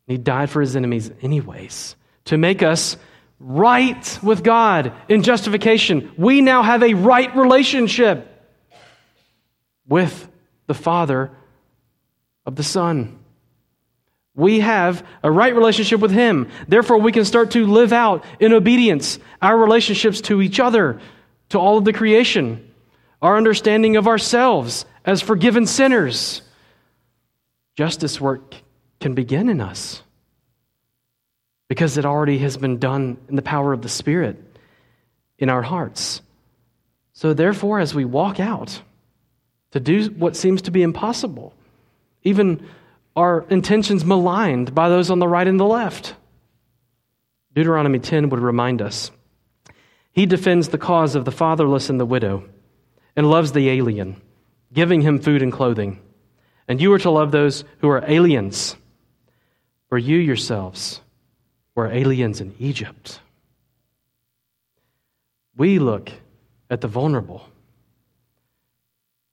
He 0.08 0.18
died 0.18 0.50
for 0.50 0.62
his 0.62 0.76
enemies, 0.76 1.12
anyways, 1.22 1.96
to 2.26 2.38
make 2.38 2.64
us 2.64 2.98
right 3.40 4.20
with 4.24 4.44
God 4.44 4.94
in 5.10 5.24
justification. 5.24 6.12
We 6.18 6.42
now 6.42 6.64
have 6.64 6.84
a 6.84 6.94
right 6.94 7.36
relationship 7.36 8.32
with 9.88 10.30
the 10.68 10.74
Father 10.74 11.32
of 12.46 12.56
the 12.56 12.64
Son. 12.64 13.20
We 14.36 14.60
have 14.60 15.06
a 15.24 15.32
right 15.32 15.56
relationship 15.56 16.02
with 16.02 16.12
Him. 16.12 16.50
Therefore, 16.68 16.98
we 16.98 17.12
can 17.12 17.26
start 17.26 17.52
to 17.52 17.66
live 17.66 17.94
out 17.94 18.26
in 18.40 18.54
obedience 18.54 19.18
our 19.42 19.58
relationships 19.58 20.22
to 20.22 20.42
each 20.42 20.60
other, 20.60 21.00
to 21.50 21.60
all 21.60 21.78
of 21.78 21.86
the 21.86 21.94
creation, 21.94 22.72
our 23.22 23.38
understanding 23.38 23.96
of 23.96 24.08
ourselves 24.08 24.86
as 25.06 25.22
forgiven 25.22 25.66
sinners. 25.66 26.42
Justice 27.78 28.20
work 28.20 28.56
can 29.00 29.14
begin 29.14 29.50
in 29.50 29.62
us 29.62 30.02
because 31.68 31.98
it 31.98 32.06
already 32.06 32.38
has 32.40 32.58
been 32.58 32.78
done 32.78 33.18
in 33.30 33.36
the 33.36 33.42
power 33.42 33.74
of 33.74 33.82
the 33.82 33.90
Spirit 33.90 34.42
in 35.38 35.50
our 35.50 35.62
hearts. 35.62 36.22
So, 37.14 37.34
therefore, 37.34 37.80
as 37.80 37.96
we 37.96 38.04
walk 38.04 38.40
out, 38.40 38.82
to 39.72 39.80
do 39.80 40.06
what 40.10 40.36
seems 40.36 40.64
to 40.64 40.72
be 40.72 40.84
impossible. 40.84 41.54
Even 42.24 42.66
our 43.16 43.46
intentions 43.50 44.04
maligned 44.04 44.76
by 44.76 44.90
those 44.90 45.10
on 45.10 45.20
the 45.20 45.28
right 45.28 45.48
and 45.48 45.60
the 45.60 45.66
left. 45.66 46.16
Deuteronomy 47.54 48.00
10 48.00 48.30
would 48.30 48.40
remind 48.40 48.82
us 48.82 49.12
He 50.12 50.26
defends 50.26 50.70
the 50.70 50.78
cause 50.78 51.16
of 51.16 51.26
the 51.26 51.32
fatherless 51.32 51.90
and 51.90 52.00
the 52.00 52.06
widow 52.06 52.44
and 53.16 53.30
loves 53.30 53.54
the 53.54 53.70
alien, 53.70 54.22
giving 54.74 55.02
him 55.02 55.20
food 55.20 55.42
and 55.42 55.52
clothing. 55.52 56.02
And 56.68 56.82
you 56.82 56.92
are 56.94 57.00
to 57.00 57.10
love 57.10 57.32
those 57.32 57.64
who 57.80 57.90
are 57.90 58.04
aliens, 58.10 58.76
for 59.88 59.98
you 59.98 60.18
yourselves 60.18 61.02
were 61.76 61.92
aliens 61.92 62.42
in 62.42 62.56
Egypt. 62.60 63.20
We 65.56 65.80
look 65.80 66.12
at 66.70 66.82
the 66.82 66.88
vulnerable 66.88 67.48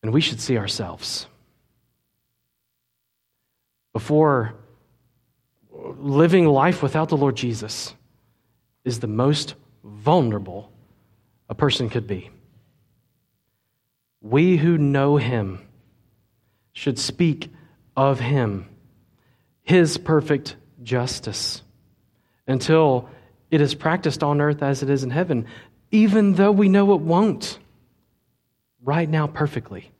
and 0.03 0.13
we 0.13 0.21
should 0.21 0.41
see 0.41 0.59
ourselves. 0.59 1.27
Before 3.93 4.55
living 5.71 6.47
life 6.47 6.83
without 6.83 7.09
the 7.09 7.17
Lord 7.17 7.37
Jesus 7.37 7.95
is 8.85 9.01
the 9.01 9.07
most 9.07 9.55
vulnerable 9.85 10.73
a 11.49 11.55
person 11.55 11.89
could 11.89 12.07
be. 12.07 12.31
We 14.21 14.57
who 14.57 14.79
know 14.79 15.17
him 15.17 15.67
should 16.73 16.99
speak 16.99 17.53
of 17.97 18.21
him, 18.21 18.69
his 19.63 19.99
perfect 19.99 20.57
justice, 20.83 21.63
until 22.47 23.09
it 23.51 23.61
is 23.61 23.75
practiced 23.75 24.23
on 24.23 24.41
earth 24.41 24.63
as 24.63 24.83
it 24.83 24.89
is 24.89 25.05
in 25.05 25.11
heaven, 25.11 25.47
even 25.91 26.35
though 26.35 26.53
we 26.53 26.69
know 26.69 26.95
it 26.95 27.01
won't 27.01 27.59
right 28.83 29.09
now 29.09 29.27
perfectly. 29.27 29.91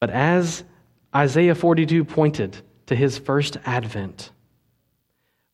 But 0.00 0.10
as 0.10 0.62
Isaiah 1.16 1.54
42 1.54 2.04
pointed 2.04 2.58
to 2.86 2.94
his 2.94 3.16
first 3.16 3.56
advent, 3.64 4.30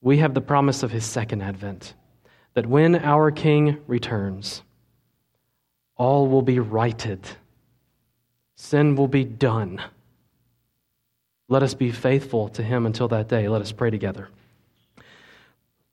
we 0.01 0.19
have 0.19 0.35
the 0.35 0.41
promise 0.41 0.83
of 0.83 0.91
his 0.91 1.05
second 1.05 1.41
advent 1.41 1.95
that 2.55 2.67
when 2.67 2.97
our 2.97 3.31
king 3.31 3.79
returns, 3.87 4.63
all 5.97 6.27
will 6.27 6.43
be 6.43 6.59
righted, 6.59 7.21
sin 8.57 8.97
will 8.97 9.07
be 9.07 9.25
done. 9.25 9.81
Let 11.49 11.63
us 11.63 11.75
be 11.75 11.93
faithful 11.93 12.49
to 12.51 12.63
him 12.65 12.85
until 12.85 13.07
that 13.09 13.29
day. 13.29 13.49
Let 13.49 13.63
us 13.63 13.71
pray 13.71 13.91
together. 13.91 14.29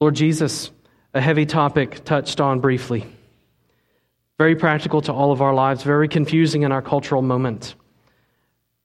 Lord 0.02 0.16
Jesus, 0.16 0.72
a 1.14 1.22
heavy 1.22 1.46
topic 1.46 2.04
touched 2.04 2.42
on 2.42 2.60
briefly 2.60 3.06
very 4.40 4.56
practical 4.56 5.02
to 5.02 5.12
all 5.12 5.34
of 5.34 5.42
our 5.42 5.54
lives, 5.54 5.84
very 5.84 6.08
confusing 6.08 6.64
in 6.64 6.72
our 6.72 6.82
cultural 6.82 7.22
moment. 7.22 7.76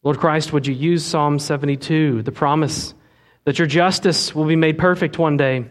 Lord 0.05 0.19
Christ, 0.19 0.53
would 0.53 0.67
you 0.67 0.75
use 0.75 1.03
Psalm 1.03 1.39
72, 1.39 2.23
the 2.23 2.31
promise 2.31 2.93
that 3.45 3.59
your 3.59 3.67
justice 3.67 4.35
will 4.35 4.45
be 4.45 4.55
made 4.55 4.77
perfect 4.77 5.19
one 5.19 5.39
day, 5.39 5.65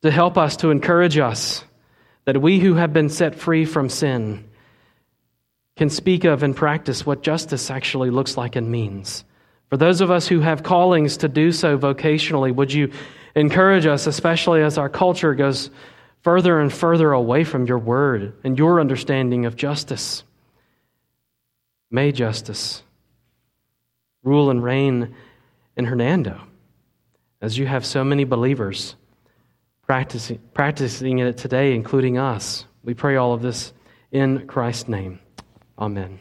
to 0.00 0.10
help 0.10 0.38
us, 0.38 0.56
to 0.56 0.70
encourage 0.70 1.18
us, 1.18 1.62
that 2.24 2.40
we 2.40 2.58
who 2.58 2.74
have 2.74 2.94
been 2.94 3.10
set 3.10 3.34
free 3.34 3.66
from 3.66 3.90
sin 3.90 4.48
can 5.76 5.90
speak 5.90 6.24
of 6.24 6.42
and 6.42 6.56
practice 6.56 7.04
what 7.04 7.22
justice 7.22 7.70
actually 7.70 8.08
looks 8.08 8.38
like 8.38 8.56
and 8.56 8.70
means. 8.70 9.24
For 9.68 9.76
those 9.76 10.00
of 10.00 10.10
us 10.10 10.26
who 10.26 10.40
have 10.40 10.62
callings 10.62 11.18
to 11.18 11.28
do 11.28 11.52
so 11.52 11.78
vocationally, 11.78 12.54
would 12.54 12.72
you 12.72 12.92
encourage 13.34 13.86
us, 13.86 14.06
especially 14.06 14.62
as 14.62 14.78
our 14.78 14.88
culture 14.88 15.34
goes 15.34 15.70
further 16.22 16.60
and 16.60 16.72
further 16.72 17.12
away 17.12 17.44
from 17.44 17.66
your 17.66 17.78
word 17.78 18.34
and 18.42 18.56
your 18.56 18.80
understanding 18.80 19.44
of 19.44 19.56
justice. 19.56 20.24
May 21.90 22.12
justice 22.12 22.82
rule 24.22 24.50
and 24.50 24.62
reign 24.62 25.14
in 25.76 25.84
Hernando 25.84 26.40
as 27.40 27.58
you 27.58 27.66
have 27.66 27.84
so 27.84 28.04
many 28.04 28.24
believers 28.24 28.94
practicing, 29.82 30.38
practicing 30.54 31.18
it 31.18 31.36
today, 31.36 31.74
including 31.74 32.18
us. 32.18 32.64
We 32.84 32.94
pray 32.94 33.16
all 33.16 33.32
of 33.32 33.42
this 33.42 33.72
in 34.10 34.46
Christ's 34.46 34.88
name. 34.88 35.18
Amen. 35.78 36.18